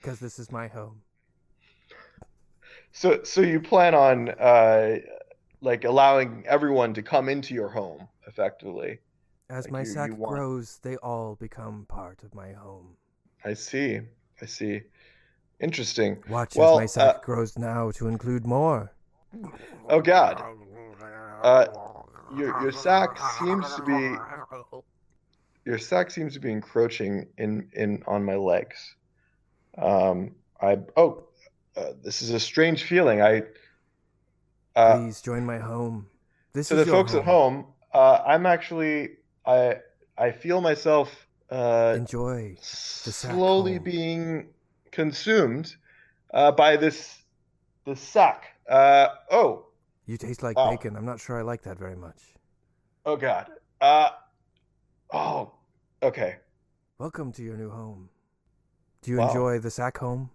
Because 0.00 0.18
this 0.18 0.38
is 0.38 0.50
my 0.50 0.66
home. 0.68 1.02
So, 2.92 3.22
so 3.22 3.40
you 3.42 3.60
plan 3.60 3.94
on 3.94 4.30
uh, 4.30 4.96
like 5.60 5.84
allowing 5.84 6.44
everyone 6.46 6.94
to 6.94 7.02
come 7.02 7.28
into 7.28 7.54
your 7.54 7.68
home 7.68 8.08
effectively. 8.26 8.98
As 9.50 9.66
Like 9.66 9.72
my 9.72 9.80
you- 9.80 9.86
sack 9.86 10.10
you 10.10 10.16
grows, 10.16 10.78
they 10.82 10.96
all 10.96 11.36
become 11.36 11.86
part 11.88 12.22
of 12.22 12.34
my 12.34 12.52
home. 12.52 12.96
I 13.44 13.54
see. 13.54 14.00
I 14.42 14.46
see. 14.46 14.82
Interesting. 15.60 16.22
Watch 16.28 16.54
Well, 16.56 16.74
as 16.74 16.82
my 16.82 16.86
sack 16.86 17.16
uh, 17.16 17.20
grows 17.20 17.58
now 17.58 17.90
to 17.92 18.08
include 18.08 18.46
more. 18.46 18.92
Oh 19.88 20.00
God. 20.00 20.42
Uh, 21.42 21.66
your 22.36 22.60
your 22.62 22.72
sack 22.72 23.18
seems 23.38 23.74
to 23.74 23.82
be 23.82 24.16
your 25.68 25.76
sack 25.76 26.10
seems 26.10 26.32
to 26.32 26.40
be 26.40 26.50
encroaching 26.50 27.26
in 27.36 27.68
in 27.74 28.02
on 28.06 28.24
my 28.24 28.36
legs. 28.36 28.94
Um, 29.76 30.34
I 30.62 30.78
oh, 30.96 31.24
uh, 31.76 31.92
this 32.02 32.22
is 32.22 32.30
a 32.30 32.40
strange 32.40 32.84
feeling. 32.84 33.20
I 33.20 33.42
uh, 34.74 34.96
Please 34.96 35.20
join 35.20 35.44
my 35.44 35.58
home. 35.58 36.06
This 36.54 36.68
to 36.68 36.74
is 36.74 36.80
the 36.80 36.86
your 36.86 36.94
folks 36.96 37.14
at 37.14 37.24
home, 37.24 37.66
uh, 37.92 38.22
I'm 38.26 38.46
actually 38.46 39.18
I 39.44 39.76
I 40.16 40.30
feel 40.32 40.62
myself 40.62 41.10
uh, 41.50 41.92
Enjoy. 41.98 42.56
slowly 42.62 43.74
home. 43.74 43.84
being 43.84 44.48
consumed 44.90 45.76
uh, 46.32 46.50
by 46.50 46.78
this 46.78 47.18
this 47.84 48.00
sack. 48.00 48.44
Uh, 48.66 49.08
oh 49.30 49.66
You 50.06 50.16
taste 50.16 50.42
like 50.42 50.56
Wow. 50.56 50.70
bacon. 50.70 50.96
I'm 50.96 51.04
not 51.04 51.20
sure 51.20 51.38
I 51.38 51.42
like 51.42 51.62
that 51.64 51.78
very 51.78 51.96
much. 51.96 52.22
oh 53.04 53.16
God. 53.16 53.50
Uh, 53.82 54.08
oh 55.12 55.57
okay. 56.02 56.36
Welcome 56.98 57.32
to 57.32 57.42
your 57.42 57.56
new 57.56 57.70
home. 57.70 58.08
Do 59.02 59.10
you 59.10 59.18
Wow. 59.18 59.28
enjoy 59.28 59.58
the 59.58 59.70
sack 59.70 59.98
home? 59.98 60.30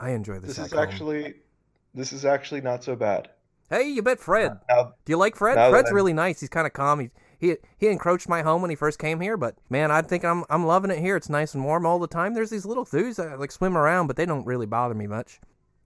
I 0.00 0.10
enjoy 0.10 0.38
the 0.38 0.48
sack. 0.52 0.56
home. 0.56 0.64
This 0.64 0.72
is 0.72 0.78
actually 0.78 1.34
this 1.94 2.12
is 2.12 2.24
actually 2.26 2.60
not 2.60 2.84
so 2.84 2.94
bad. 2.96 3.30
Hey, 3.70 3.88
you 3.88 4.02
bet 4.02 4.20
Fred. 4.20 4.58
Now, 4.68 4.92
Do 5.04 5.12
you 5.12 5.16
like 5.16 5.34
Fred? 5.34 5.54
Fred's 5.70 5.90
really 5.90 6.12
nice. 6.12 6.40
He's 6.40 6.48
kind 6.48 6.66
of 6.66 6.72
calm. 6.72 7.00
He, 7.00 7.10
he 7.38 7.56
he 7.78 7.88
encroached 7.88 8.28
my 8.28 8.42
home 8.42 8.60
when 8.62 8.70
he 8.70 8.76
first 8.76 8.98
came 8.98 9.20
here, 9.20 9.36
but 9.36 9.56
man, 9.70 9.90
I 9.90 10.02
think 10.02 10.24
I'm 10.24 10.44
I'm 10.50 10.66
loving 10.66 10.90
it 10.90 10.98
here. 10.98 11.16
It's 11.16 11.28
nice 11.28 11.54
and 11.54 11.64
warm 11.64 11.84
all 11.86 11.98
the 11.98 12.06
time. 12.06 12.34
There's 12.34 12.50
these 12.50 12.66
little 12.66 12.84
things 12.84 13.16
that 13.16 13.38
like 13.40 13.50
swim 13.50 13.76
around, 13.76 14.06
but 14.06 14.16
they 14.16 14.26
don't 14.26 14.46
really 14.46 14.66
bother 14.66 14.94
me 14.94 15.06
much. 15.06 15.40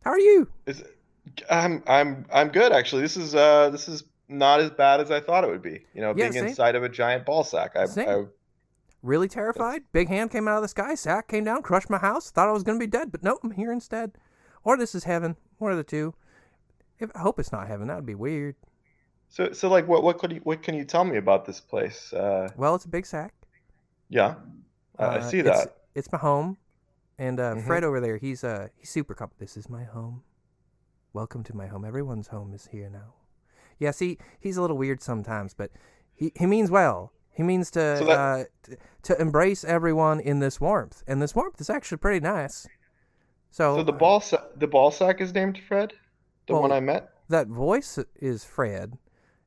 How 0.04 0.10
are 0.10 0.18
you? 0.18 0.48
is 0.66 0.82
I'm 1.48 1.82
I'm 1.86 2.26
I'm 2.32 2.48
good 2.48 2.72
actually. 2.72 3.02
This 3.02 3.16
is 3.16 3.34
uh 3.34 3.70
this 3.70 3.88
is 3.88 4.04
not 4.28 4.60
as 4.60 4.70
bad 4.70 5.00
as 5.00 5.10
I 5.10 5.20
thought 5.20 5.44
it 5.44 5.50
would 5.50 5.62
be. 5.62 5.84
You 5.94 6.00
know, 6.02 6.08
Yeah, 6.10 6.14
being 6.28 6.32
same. 6.32 6.46
inside 6.48 6.74
of 6.76 6.82
a 6.82 6.88
giant 6.88 7.24
ball 7.26 7.44
sack. 7.44 7.72
I. 7.76 7.82
I 7.84 8.24
Really 9.02 9.28
terrified? 9.28 9.82
Big 9.92 10.08
hand 10.08 10.30
came 10.30 10.46
out 10.46 10.56
of 10.56 10.62
the 10.62 10.68
sky, 10.68 10.94
sack 10.94 11.28
came 11.28 11.44
down, 11.44 11.62
crushed 11.62 11.88
my 11.88 11.98
house. 11.98 12.30
Thought 12.30 12.48
I 12.48 12.52
was 12.52 12.62
gonna 12.62 12.78
be 12.78 12.86
dead, 12.86 13.10
but 13.10 13.22
nope, 13.22 13.40
I'm 13.42 13.52
here 13.52 13.72
instead. 13.72 14.12
Or 14.62 14.76
this 14.76 14.94
is 14.94 15.04
heaven. 15.04 15.36
One 15.58 15.72
of 15.72 15.78
the 15.78 15.84
two. 15.84 16.14
If, 16.98 17.10
I 17.14 17.20
hope 17.20 17.38
it's 17.38 17.52
not 17.52 17.66
heaven. 17.66 17.88
That 17.88 17.96
would 17.96 18.06
be 18.06 18.14
weird. 18.14 18.56
so 19.28 19.52
so 19.52 19.68
like 19.70 19.88
what 19.88 20.02
what 20.02 20.18
could 20.18 20.32
you 20.32 20.40
what 20.44 20.62
can 20.62 20.74
you 20.74 20.84
tell 20.84 21.04
me 21.04 21.16
about 21.16 21.46
this 21.46 21.60
place? 21.60 22.12
Uh, 22.12 22.48
Well, 22.56 22.74
it's 22.74 22.84
a 22.84 22.88
big 22.88 23.06
sack. 23.06 23.32
yeah, 24.10 24.34
I, 24.98 25.04
I 25.04 25.18
Uh, 25.18 25.22
see 25.22 25.38
it's- 25.38 25.64
that. 25.64 25.76
It's 25.94 26.12
my 26.12 26.18
home, 26.18 26.56
and 27.18 27.40
uh, 27.40 27.54
Mhm. 27.54 27.66
Fred 27.66 27.84
over 27.84 28.00
there, 28.00 28.16
he's 28.18 28.44
uh 28.44 28.68
he's 28.76 28.90
super 28.90 29.14
calm. 29.14 29.30
This 29.38 29.56
is 29.56 29.68
my 29.68 29.84
home. 29.84 30.22
Welcome 31.12 31.42
to 31.44 31.56
my 31.56 31.66
home. 31.68 31.84
Everyone's 31.84 32.28
home 32.28 32.52
is 32.54 32.66
here 32.66 32.88
now. 32.90 33.14
Yeah, 33.78 33.90
see, 33.92 34.18
he's 34.38 34.56
a 34.56 34.60
little 34.60 34.76
weird 34.78 35.02
sometimes, 35.02 35.54
but 35.54 35.70
he 36.14 36.32
he 36.36 36.46
means 36.46 36.70
well. 36.70 37.12
He 37.32 37.42
means 37.42 37.70
to 37.72 37.96
So 37.98 38.04
that- 38.06 38.18
uh, 38.18 38.44
t- 38.62 38.74
to 39.04 39.20
embrace 39.20 39.64
everyone 39.64 40.20
in 40.20 40.40
this 40.40 40.60
warmth, 40.60 41.02
and 41.06 41.22
this 41.22 41.34
warmth 41.34 41.60
is 41.60 41.70
actually 41.70 41.98
pretty 41.98 42.20
nice. 42.20 42.66
So, 43.50 43.76
So 43.76 43.82
the 43.82 43.92
ball 43.92 44.20
sa- 44.20 44.44
the 44.56 44.66
ball 44.66 44.90
sack 44.90 45.20
is 45.20 45.32
named 45.34 45.58
Fred, 45.66 45.92
the 46.46 46.54
one 46.54 46.70
I 46.72 46.80
met. 46.80 47.10
that 47.28 47.46
voice 47.48 47.98
is 48.16 48.44
Fred. 48.44 48.98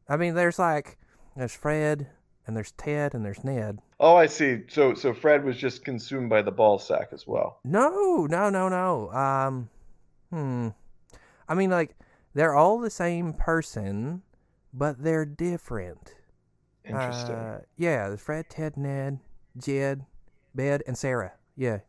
I 0.10 0.18
mean, 0.18 0.34
there's 0.36 0.60
like 0.60 0.98
there's 1.36 1.56
Fred, 1.56 2.10
and 2.46 2.56
there's 2.58 2.72
Ted, 2.74 3.14
and 3.14 3.24
there's 3.26 3.44
Ned. 3.44 3.80
Oh, 4.00 4.16
I 4.16 4.26
see. 4.26 4.64
So 4.70 4.94
so 4.94 5.14
Fred 5.14 5.44
was 5.46 5.58
just 5.58 5.86
consumed 5.86 6.30
by 6.30 6.42
the 6.42 6.52
ball 6.52 6.80
sack 6.80 7.10
as 7.12 7.26
well. 7.28 7.60
No, 7.64 8.26
no, 8.26 8.50
no, 8.50 8.68
no. 8.70 9.12
Um, 9.12 9.70
hmm. 10.32 10.70
I 11.48 11.54
mean, 11.56 11.70
like 11.70 11.96
they're 12.34 12.56
all 12.56 12.80
the 12.80 12.90
same 12.90 13.34
person, 13.34 14.24
but 14.74 15.04
they're 15.04 15.26
different. 15.26 16.16
Interesting. 16.86 17.36
Uh, 17.36 17.62
yeah, 17.78 18.08
there's 18.08 18.22
Fred, 18.22 18.50
Ted, 18.50 18.78
Ned, 18.78 19.20
Jed, 19.58 20.06
Bed, 20.54 20.84
and 20.88 20.98
Sarah. 20.98 21.34
Yeah. 21.56 21.80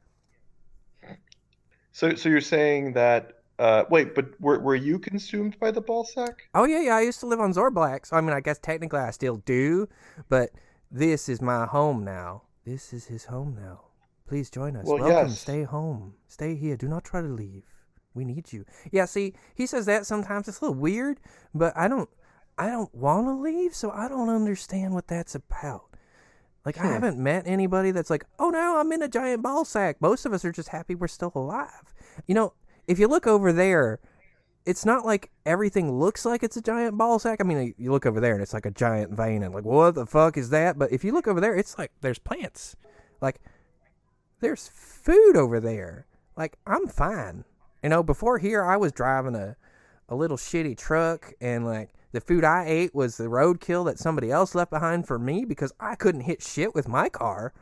so 1.92 2.14
so 2.14 2.28
you're 2.28 2.40
saying 2.40 2.92
that 2.94 3.40
uh 3.58 3.84
wait, 3.90 4.14
but 4.14 4.38
were 4.40 4.58
were 4.60 4.74
you 4.74 4.98
consumed 4.98 5.58
by 5.58 5.70
the 5.70 5.80
ball 5.80 6.04
sack? 6.04 6.48
Oh 6.54 6.64
yeah, 6.64 6.80
yeah. 6.80 6.96
I 6.96 7.00
used 7.02 7.20
to 7.20 7.26
live 7.26 7.40
on 7.40 7.52
Zorblax, 7.52 8.06
so 8.06 8.16
I 8.16 8.20
mean, 8.20 8.32
I 8.32 8.40
guess 8.40 8.58
technically 8.58 9.00
I 9.00 9.10
still 9.10 9.36
do, 9.38 9.88
but 10.28 10.50
this 10.90 11.28
is 11.28 11.40
my 11.40 11.66
home 11.66 12.04
now. 12.04 12.42
This 12.64 12.92
is 12.92 13.06
his 13.06 13.24
home 13.24 13.56
now. 13.60 13.80
Please 14.26 14.48
join 14.48 14.74
us. 14.76 14.86
Well, 14.86 14.98
Welcome. 14.98 15.28
yes. 15.28 15.38
Stay 15.38 15.64
home. 15.64 16.14
Stay 16.28 16.54
here. 16.54 16.76
Do 16.76 16.88
not 16.88 17.04
try 17.04 17.20
to 17.20 17.28
leave. 17.28 17.64
We 18.14 18.24
need 18.24 18.52
you. 18.52 18.64
Yeah. 18.90 19.04
See, 19.04 19.34
he 19.54 19.66
says 19.66 19.86
that 19.86 20.06
sometimes. 20.06 20.48
It's 20.48 20.60
a 20.60 20.64
little 20.64 20.80
weird, 20.80 21.20
but 21.54 21.76
I 21.76 21.88
don't. 21.88 22.08
I 22.56 22.68
don't 22.68 22.94
want 22.94 23.26
to 23.26 23.32
leave, 23.32 23.74
so 23.74 23.90
I 23.90 24.08
don't 24.08 24.28
understand 24.28 24.94
what 24.94 25.08
that's 25.08 25.34
about. 25.34 25.86
Like 26.64 26.78
I 26.78 26.82
Hmm. 26.82 26.92
haven't 26.92 27.18
met 27.18 27.46
anybody 27.46 27.90
that's 27.90 28.10
like, 28.10 28.24
"Oh 28.38 28.50
no, 28.50 28.78
I'm 28.78 28.90
in 28.92 29.02
a 29.02 29.08
giant 29.08 29.42
ball 29.42 29.64
sack." 29.64 30.00
Most 30.00 30.24
of 30.24 30.32
us 30.32 30.44
are 30.44 30.52
just 30.52 30.68
happy 30.70 30.94
we're 30.94 31.08
still 31.08 31.32
alive. 31.34 31.94
You 32.26 32.34
know, 32.34 32.52
if 32.86 32.98
you 32.98 33.06
look 33.08 33.26
over 33.26 33.52
there, 33.52 34.00
it's 34.64 34.86
not 34.86 35.04
like 35.04 35.30
everything 35.44 35.92
looks 35.92 36.24
like 36.24 36.42
it's 36.42 36.56
a 36.56 36.62
giant 36.62 36.96
ball 36.96 37.18
sack. 37.18 37.38
I 37.40 37.44
mean, 37.44 37.74
you 37.76 37.90
look 37.92 38.06
over 38.06 38.18
there 38.18 38.32
and 38.32 38.42
it's 38.42 38.54
like 38.54 38.64
a 38.64 38.70
giant 38.70 39.12
vein, 39.12 39.42
and 39.42 39.52
like, 39.54 39.64
what 39.66 39.94
the 39.94 40.06
fuck 40.06 40.38
is 40.38 40.48
that? 40.50 40.78
But 40.78 40.90
if 40.92 41.04
you 41.04 41.12
look 41.12 41.28
over 41.28 41.40
there, 41.40 41.54
it's 41.54 41.76
like 41.76 41.90
there's 42.00 42.18
plants. 42.18 42.76
Like, 43.20 43.40
there's 44.40 44.68
food 44.68 45.36
over 45.36 45.60
there. 45.60 46.06
Like, 46.36 46.56
I'm 46.66 46.86
fine. 46.86 47.44
You 47.82 47.90
know, 47.90 48.02
before 48.02 48.38
here, 48.38 48.64
I 48.64 48.76
was 48.78 48.92
driving 48.92 49.34
a, 49.34 49.56
a 50.08 50.14
little 50.14 50.36
shitty 50.38 50.78
truck, 50.78 51.34
and 51.42 51.66
like 51.66 51.90
the 52.14 52.20
food 52.20 52.44
I 52.44 52.64
ate 52.66 52.94
was 52.94 53.16
the 53.16 53.24
roadkill 53.24 53.84
that 53.84 53.98
somebody 53.98 54.30
else 54.30 54.54
left 54.54 54.70
behind 54.70 55.06
for 55.06 55.18
me 55.18 55.44
because 55.44 55.72
I 55.78 55.94
couldn't 55.94 56.22
hit 56.22 56.42
shit 56.42 56.74
with 56.74 56.88
my 56.88 57.08
car. 57.08 57.52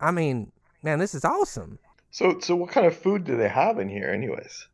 I 0.00 0.10
mean, 0.10 0.52
man, 0.82 0.98
this 0.98 1.14
is 1.14 1.24
awesome. 1.24 1.78
So 2.10 2.38
so 2.40 2.56
what 2.56 2.70
kind 2.70 2.86
of 2.86 2.96
food 2.96 3.24
do 3.24 3.36
they 3.36 3.48
have 3.48 3.78
in 3.78 3.88
here 3.88 4.08
anyways? 4.08 4.66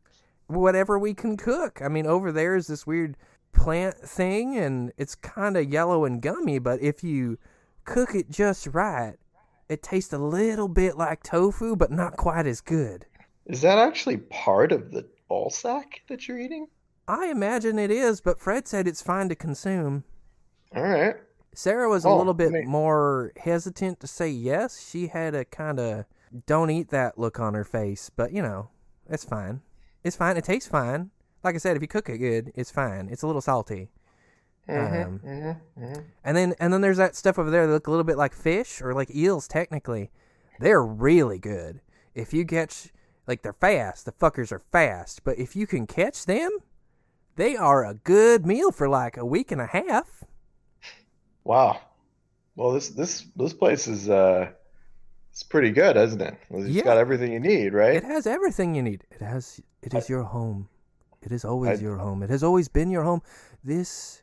whatever 0.47 0.97
we 0.99 1.13
can 1.13 1.37
cook. 1.37 1.81
I 1.81 1.87
mean, 1.87 2.05
over 2.05 2.31
there 2.31 2.55
is 2.55 2.67
this 2.67 2.85
weird 2.85 3.17
plant 3.51 3.95
thing, 3.97 4.57
and 4.57 4.91
it's 4.97 5.15
kind 5.15 5.57
of 5.57 5.71
yellow 5.71 6.05
and 6.05 6.21
gummy, 6.21 6.59
but 6.59 6.81
if 6.81 7.03
you 7.03 7.37
cook 7.83 8.15
it 8.15 8.29
just 8.29 8.67
right, 8.67 9.15
it 9.69 9.81
tastes 9.81 10.13
a 10.13 10.17
little 10.17 10.67
bit 10.67 10.97
like 10.97 11.23
tofu, 11.23 11.75
but 11.75 11.91
not 11.91 12.17
quite 12.17 12.45
as 12.45 12.61
good. 12.61 13.05
Is 13.45 13.61
that 13.61 13.77
actually 13.77 14.17
part 14.17 14.71
of 14.71 14.91
the 14.91 15.07
ball 15.27 15.49
sack 15.49 16.01
that 16.09 16.27
you're 16.27 16.39
eating? 16.39 16.67
I 17.07 17.27
imagine 17.27 17.77
it 17.77 17.91
is, 17.91 18.21
but 18.21 18.39
Fred 18.39 18.67
said 18.67 18.87
it's 18.87 19.01
fine 19.01 19.29
to 19.29 19.35
consume. 19.35 20.03
All 20.75 20.83
right. 20.83 21.15
Sarah 21.53 21.89
was 21.89 22.03
a 22.03 22.09
Oh, 22.09 22.17
little 22.17 22.33
bit 22.33 22.65
more 22.65 23.31
hesitant 23.37 23.99
to 24.01 24.07
say 24.07 24.29
yes. 24.29 24.85
She 24.89 25.07
had 25.07 25.33
a 25.35 25.45
kind 25.45 25.79
of 25.79 26.05
don't 26.47 26.69
eat 26.69 26.89
that 26.89 27.17
look 27.17 27.39
on 27.39 27.53
her 27.53 27.63
face, 27.63 28.09
but 28.09 28.33
you 28.33 28.41
know, 28.41 28.69
it's 29.09 29.23
fine. 29.23 29.61
It's 30.03 30.15
fine. 30.17 30.35
It 30.37 30.43
tastes 30.43 30.69
fine. 30.69 31.11
Like 31.43 31.55
I 31.55 31.59
said, 31.59 31.75
if 31.75 31.81
you 31.81 31.87
cook 31.87 32.09
it 32.09 32.17
good, 32.17 32.51
it's 32.55 32.71
fine. 32.71 33.07
It's 33.09 33.21
a 33.21 33.27
little 33.27 33.41
salty. 33.41 33.89
Um, 34.67 34.75
Mm-hmm, 34.75 35.39
mm-hmm. 35.83 36.01
And 36.23 36.35
then 36.37 36.55
and 36.59 36.73
then 36.73 36.81
there's 36.81 36.97
that 36.97 37.15
stuff 37.15 37.37
over 37.37 37.51
there 37.51 37.67
that 37.67 37.73
look 37.73 37.87
a 37.87 37.91
little 37.91 38.03
bit 38.03 38.17
like 38.17 38.33
fish 38.33 38.81
or 38.81 38.93
like 38.93 39.13
eels 39.15 39.47
technically. 39.47 40.09
They're 40.59 40.83
really 40.83 41.37
good. 41.37 41.81
If 42.15 42.33
you 42.33 42.45
catch 42.45 42.91
like 43.27 43.43
they're 43.43 43.53
fast, 43.53 44.05
the 44.05 44.11
fuckers 44.11 44.51
are 44.51 44.59
fast, 44.59 45.23
but 45.23 45.37
if 45.37 45.55
you 45.55 45.67
can 45.67 45.85
catch 45.87 46.25
them, 46.25 46.49
they 47.35 47.55
are 47.55 47.85
a 47.85 47.93
good 47.93 48.45
meal 48.45 48.71
for 48.71 48.87
like 48.87 49.17
a 49.17 49.25
week 49.25 49.51
and 49.51 49.61
a 49.61 49.65
half. 49.67 50.23
Wow. 51.43 51.79
Well, 52.55 52.71
this 52.71 52.89
this 52.89 53.25
this 53.35 53.53
place 53.53 53.87
is 53.87 54.09
uh, 54.09 54.49
it's 55.31 55.43
pretty 55.43 55.71
good, 55.71 55.97
isn't 55.97 56.21
it? 56.21 56.35
It's 56.49 56.69
Yeah. 56.69 56.83
got 56.83 56.97
everything 56.97 57.33
you 57.33 57.39
need, 57.39 57.73
right? 57.73 57.95
It 57.95 58.03
has 58.03 58.25
everything 58.25 58.75
you 58.75 58.81
need. 58.81 59.03
It 59.11 59.21
has 59.21 59.59
it 59.81 59.93
is 59.93 60.09
your 60.09 60.23
home. 60.23 60.69
It 61.21 61.31
is 61.31 61.43
always 61.45 61.79
I- 61.79 61.83
your 61.83 61.97
home. 61.97 62.23
It 62.23 62.29
has 62.29 62.43
always 62.43 62.67
been 62.67 62.89
your 62.89 63.03
home. 63.03 63.21
This 63.63 64.21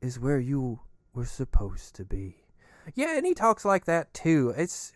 is 0.00 0.18
where 0.18 0.38
you 0.38 0.80
were 1.14 1.24
supposed 1.26 1.94
to 1.96 2.04
be. 2.04 2.36
Yeah, 2.94 3.16
and 3.16 3.24
he 3.26 3.34
talks 3.34 3.64
like 3.64 3.84
that 3.86 4.12
too. 4.14 4.52
It's 4.56 4.92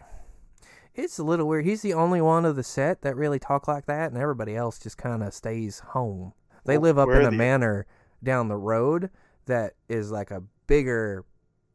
it's 0.94 1.18
a 1.18 1.24
little 1.24 1.46
weird. 1.46 1.64
He's 1.64 1.82
the 1.82 1.94
only 1.94 2.20
one 2.20 2.44
of 2.44 2.56
the 2.56 2.64
set 2.64 3.02
that 3.02 3.14
really 3.16 3.38
talk 3.38 3.68
like 3.68 3.86
that, 3.86 4.10
and 4.10 4.20
everybody 4.20 4.56
else 4.56 4.78
just 4.78 4.98
kind 4.98 5.22
of 5.22 5.32
stays 5.32 5.78
home. 5.80 6.32
They 6.68 6.76
Well, 6.76 6.82
live 6.82 6.98
up 6.98 7.08
in 7.08 7.22
a 7.22 7.30
the- 7.30 7.30
manor 7.32 7.86
down 8.22 8.48
the 8.48 8.56
road 8.56 9.08
that 9.46 9.72
is 9.88 10.10
like 10.10 10.30
a 10.30 10.42
bigger, 10.66 11.24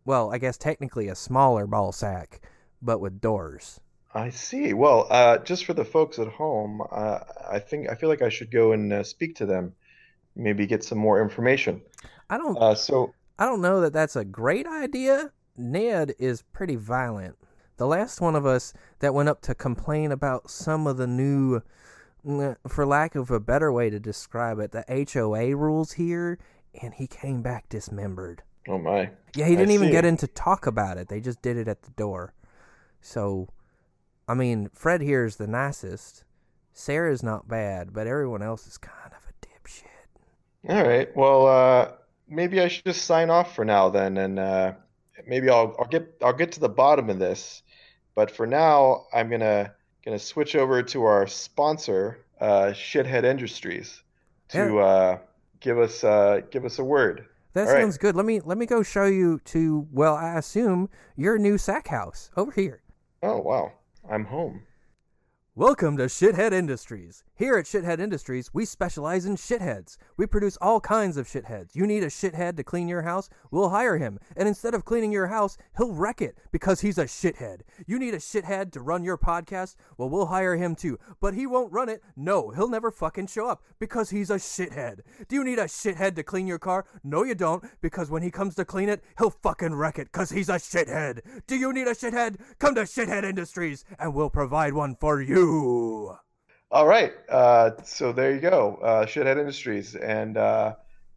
well, 0.06 0.32
I 0.32 0.38
guess 0.38 0.56
technically 0.56 1.08
a 1.08 1.15
smaller 1.15 1.65
ball 1.65 1.91
sack, 1.91 2.41
but 2.79 2.99
with 2.99 3.19
doors. 3.19 3.79
I 4.13 4.29
see. 4.29 4.73
Well, 4.73 5.08
uh, 5.10 5.39
just 5.39 5.65
for 5.65 5.73
the 5.73 5.84
folks 5.84 6.19
at 6.19 6.27
home, 6.27 6.84
uh, 6.91 7.19
I 7.49 7.58
think 7.58 7.89
I 7.89 7.95
feel 7.95 8.08
like 8.10 8.21
I 8.21 8.29
should 8.29 8.51
go 8.51 8.71
and 8.71 8.93
uh, 8.93 9.01
speak 9.03 9.36
to 9.38 9.47
them, 9.47 9.73
maybe 10.36 10.67
get 10.67 10.84
some 10.84 10.99
more 10.99 11.19
information. 11.19 11.82
I 12.29 12.38
don't 12.38 12.56
Uh, 12.56 12.75
so, 12.75 13.15
I 13.39 13.45
don't 13.47 13.62
know 13.62 13.82
that 13.82 13.93
that's 13.93 14.15
a 14.15 14.23
great 14.23 14.67
idea. 14.67 15.32
Ned 15.58 16.13
is 16.19 16.43
pretty 16.53 16.75
violent. 16.75 17.36
The 17.77 17.88
last 17.88 18.21
one 18.21 18.36
of 18.36 18.45
us 18.45 18.73
that 18.99 19.15
went 19.15 19.29
up 19.29 19.41
to 19.41 19.56
complain 19.56 20.12
about 20.12 20.51
some 20.51 20.86
of 20.86 20.97
the 20.97 21.08
new, 21.08 21.62
for 22.67 22.86
lack 22.86 23.15
of 23.15 23.31
a 23.31 23.39
better 23.39 23.71
way 23.71 23.89
to 23.89 23.99
describe 23.99 24.59
it, 24.59 24.71
the 24.71 25.07
HOA 25.13 25.55
rules 25.55 25.93
here, 25.93 26.39
and 26.81 26.93
he 26.93 27.07
came 27.07 27.41
back 27.41 27.69
dismembered. 27.69 28.43
oh 28.67 28.77
my. 28.77 29.12
Yeah, 29.36 29.47
he 29.47 29.55
didn't 29.55 29.71
even 29.71 29.88
see. 29.88 29.91
get 29.91 30.05
in 30.05 30.17
to 30.17 30.27
talk 30.27 30.65
about 30.67 30.97
it. 30.97 31.09
They 31.09 31.19
just 31.19 31.41
did 31.41 31.57
it 31.57 31.67
at 31.67 31.83
the 31.83 31.91
door. 31.91 32.33
So, 33.01 33.49
I 34.27 34.33
mean, 34.33 34.69
Fred 34.73 35.01
here 35.01 35.25
is 35.25 35.36
the 35.36 35.47
nicest. 35.47 36.23
Sarah's 36.71 37.23
not 37.23 37.47
bad, 37.47 37.93
but 37.93 38.07
everyone 38.07 38.41
else 38.41 38.67
is 38.67 38.77
kind 38.77 39.12
of 39.12 39.21
a 39.29 39.45
dipshit. 39.45 40.69
All 40.69 40.88
right. 40.88 41.15
Well, 41.15 41.47
uh, 41.47 41.91
maybe 42.27 42.62
I 42.62 42.67
should 42.67 42.86
just 42.86 43.05
sign 43.05 43.29
off 43.29 43.55
for 43.55 43.65
now 43.65 43.89
then, 43.89 44.17
and 44.17 44.39
uh, 44.39 44.73
maybe 45.27 45.49
I'll 45.49 45.75
I'll 45.79 45.88
get 45.88 46.15
I'll 46.23 46.33
get 46.33 46.53
to 46.53 46.59
the 46.59 46.69
bottom 46.69 47.09
of 47.09 47.19
this. 47.19 47.62
But 48.15 48.31
for 48.31 48.47
now, 48.47 49.05
I'm 49.13 49.29
gonna 49.29 49.73
gonna 50.06 50.20
switch 50.20 50.56
over 50.56 50.84
to 50.84 51.04
our 51.04 51.28
sponsor, 51.28 52.26
uh, 52.39 52.74
Shithead 52.74 53.24
Industries, 53.24 54.04
to 54.50 54.80
uh, 54.80 55.18
give 55.60 55.80
us 55.80 56.04
uh, 56.04 56.42
give 56.52 56.66
us 56.66 56.80
a 56.80 56.84
word. 56.84 57.26
That 57.54 57.68
All 57.68 57.74
right. 57.74 57.82
sounds 57.82 57.98
good. 57.98 58.16
Let 58.16 58.26
me 58.26 58.42
let 58.42 58.58
me 58.58 58.66
go 58.66 58.84
show 58.84 59.06
you 59.06 59.39
to 59.46 59.88
well, 59.92 60.16
I 60.16 60.38
assume 60.38 60.89
your 61.16 61.38
new 61.38 61.58
sack 61.58 61.88
house 61.88 62.32
over 62.36 62.52
here. 62.52 62.82
Oh 63.22 63.39
wow, 63.39 63.72
I'm 64.10 64.26
home. 64.26 64.63
Welcome 65.56 65.98
to 65.98 66.06
Shithead 66.06 66.52
Industries. 66.52 67.24
Here 67.36 67.58
at 67.58 67.65
Shithead 67.65 68.00
Industries, 68.00 68.54
we 68.54 68.63
specialize 68.63 69.26
in 69.26 69.38
shitheads. 69.38 69.98
We 70.17 70.28
produce 70.28 70.56
all 70.58 70.80
kinds 70.80 71.17
of 71.17 71.26
shitheads. 71.26 71.76
You 71.76 71.88
need 71.88 72.04
a 72.04 72.08
shithead 72.08 72.58
to 72.58 72.63
clean 72.63 72.88
your 72.88 73.02
house? 73.02 73.28
We'll 73.50 73.72
hire 73.72 73.98
him. 73.98 74.19
And 74.38 74.48
instead 74.48 74.76
of 74.76 74.86
cleaning 74.86 75.12
your 75.12 75.26
house, 75.26 75.58
he'll 75.76 75.93
wreck 75.93 76.22
it 76.22 76.38
because 76.52 76.82
he's 76.82 77.00
a 77.00 77.06
shithead. 77.06 77.62
You 77.88 77.98
need 77.98 78.13
a 78.13 78.19
shithead 78.19 78.72
to 78.74 78.82
run 78.82 79.04
your 79.04 79.17
podcast? 79.17 79.78
Well, 79.98 80.12
we'll 80.12 80.28
hire 80.28 80.56
him 80.58 80.76
too. 80.76 81.00
But 81.19 81.34
he 81.34 81.48
won't 81.48 81.74
run 81.74 81.89
it. 81.89 82.04
No, 82.15 82.52
he'll 82.52 82.69
never 82.69 82.91
fucking 82.91 83.26
show 83.26 83.50
up 83.50 83.63
because 83.80 84.12
he's 84.12 84.30
a 84.30 84.36
shithead. 84.36 85.00
Do 85.28 85.36
you 85.36 85.43
need 85.43 85.58
a 85.58 85.65
shithead 85.65 86.15
to 86.17 86.24
clean 86.24 86.46
your 86.46 86.60
car? 86.60 86.86
No, 87.04 87.24
you 87.24 87.34
don't, 87.34 87.63
because 87.82 88.12
when 88.12 88.22
he 88.22 88.30
comes 88.30 88.54
to 88.56 88.63
clean 88.63 88.89
it, 88.89 89.04
he'll 89.17 89.32
fucking 89.32 89.74
wreck 89.74 89.98
it 89.98 90.12
because 90.12 90.30
he's 90.30 90.50
a 90.50 90.60
shithead. 90.60 91.22
Do 91.48 91.56
you 91.56 91.74
need 91.74 91.88
a 91.88 91.96
shithead? 91.96 92.36
Come 92.60 92.76
to 92.76 92.82
Shithead 92.82 93.24
Industries 93.24 93.86
and 93.98 94.13
we'll 94.13 94.30
provide 94.30 94.74
one 94.74 94.96
for 94.96 95.19
you. 95.19 96.15
All 96.73 96.88
right. 96.88 97.13
Uh, 97.29 97.69
so 97.83 98.12
there 98.12 98.33
you 98.33 98.41
go, 98.41 98.79
uh, 98.81 99.05
Shithead 99.05 99.38
Industries, 99.38 99.93
and 99.93 100.38
uh, 100.38 100.73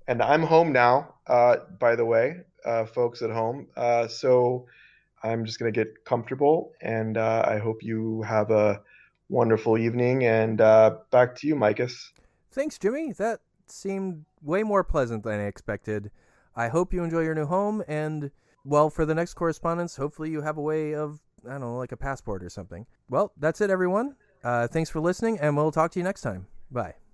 and 0.06 0.20
I'm 0.20 0.42
home 0.42 0.70
now. 0.70 1.14
Uh, 1.26 1.56
by 1.80 1.96
the 1.96 2.04
way, 2.04 2.42
uh, 2.66 2.84
folks 2.84 3.22
at 3.22 3.30
home. 3.30 3.66
Uh, 3.74 4.06
so 4.06 4.66
I'm 5.22 5.46
just 5.46 5.58
gonna 5.58 5.72
get 5.72 6.04
comfortable, 6.04 6.72
and 6.82 7.16
uh, 7.16 7.42
I 7.48 7.56
hope 7.56 7.82
you 7.82 8.20
have 8.20 8.50
a 8.50 8.82
wonderful 9.30 9.78
evening. 9.78 10.26
And 10.26 10.58
back 10.58 11.34
to 11.36 11.46
you, 11.46 11.56
Micus. 11.56 12.10
Thanks, 12.52 12.78
Jimmy. 12.78 13.12
That 13.12 13.40
seemed 13.66 14.26
way 14.42 14.62
more 14.62 14.84
pleasant 14.84 15.24
than 15.24 15.40
I 15.40 15.46
expected. 15.46 16.10
I 16.54 16.68
hope 16.68 16.92
you 16.92 17.02
enjoy 17.02 17.22
your 17.22 17.34
new 17.34 17.46
home, 17.46 17.82
and, 17.88 18.30
well, 18.62 18.90
for 18.90 19.06
the 19.06 19.14
next 19.14 19.32
correspondence, 19.32 19.96
hopefully 19.96 20.28
you 20.28 20.42
have 20.42 20.58
a 20.58 20.62
way 20.62 20.94
of, 20.94 21.20
I 21.46 21.52
don't 21.52 21.62
know, 21.62 21.78
like 21.78 21.92
a 21.92 21.96
passport 21.96 22.42
or 22.44 22.50
something. 22.50 22.84
Well, 23.08 23.32
that's 23.38 23.62
it, 23.62 23.70
everyone. 23.70 24.16
Uh, 24.44 24.68
thanks 24.68 24.90
for 24.90 25.00
listening, 25.00 25.38
and 25.40 25.56
we'll 25.56 25.72
talk 25.72 25.90
to 25.92 25.98
you 25.98 26.04
next 26.04 26.22
time. 26.22 26.46
Bye. 26.70 27.05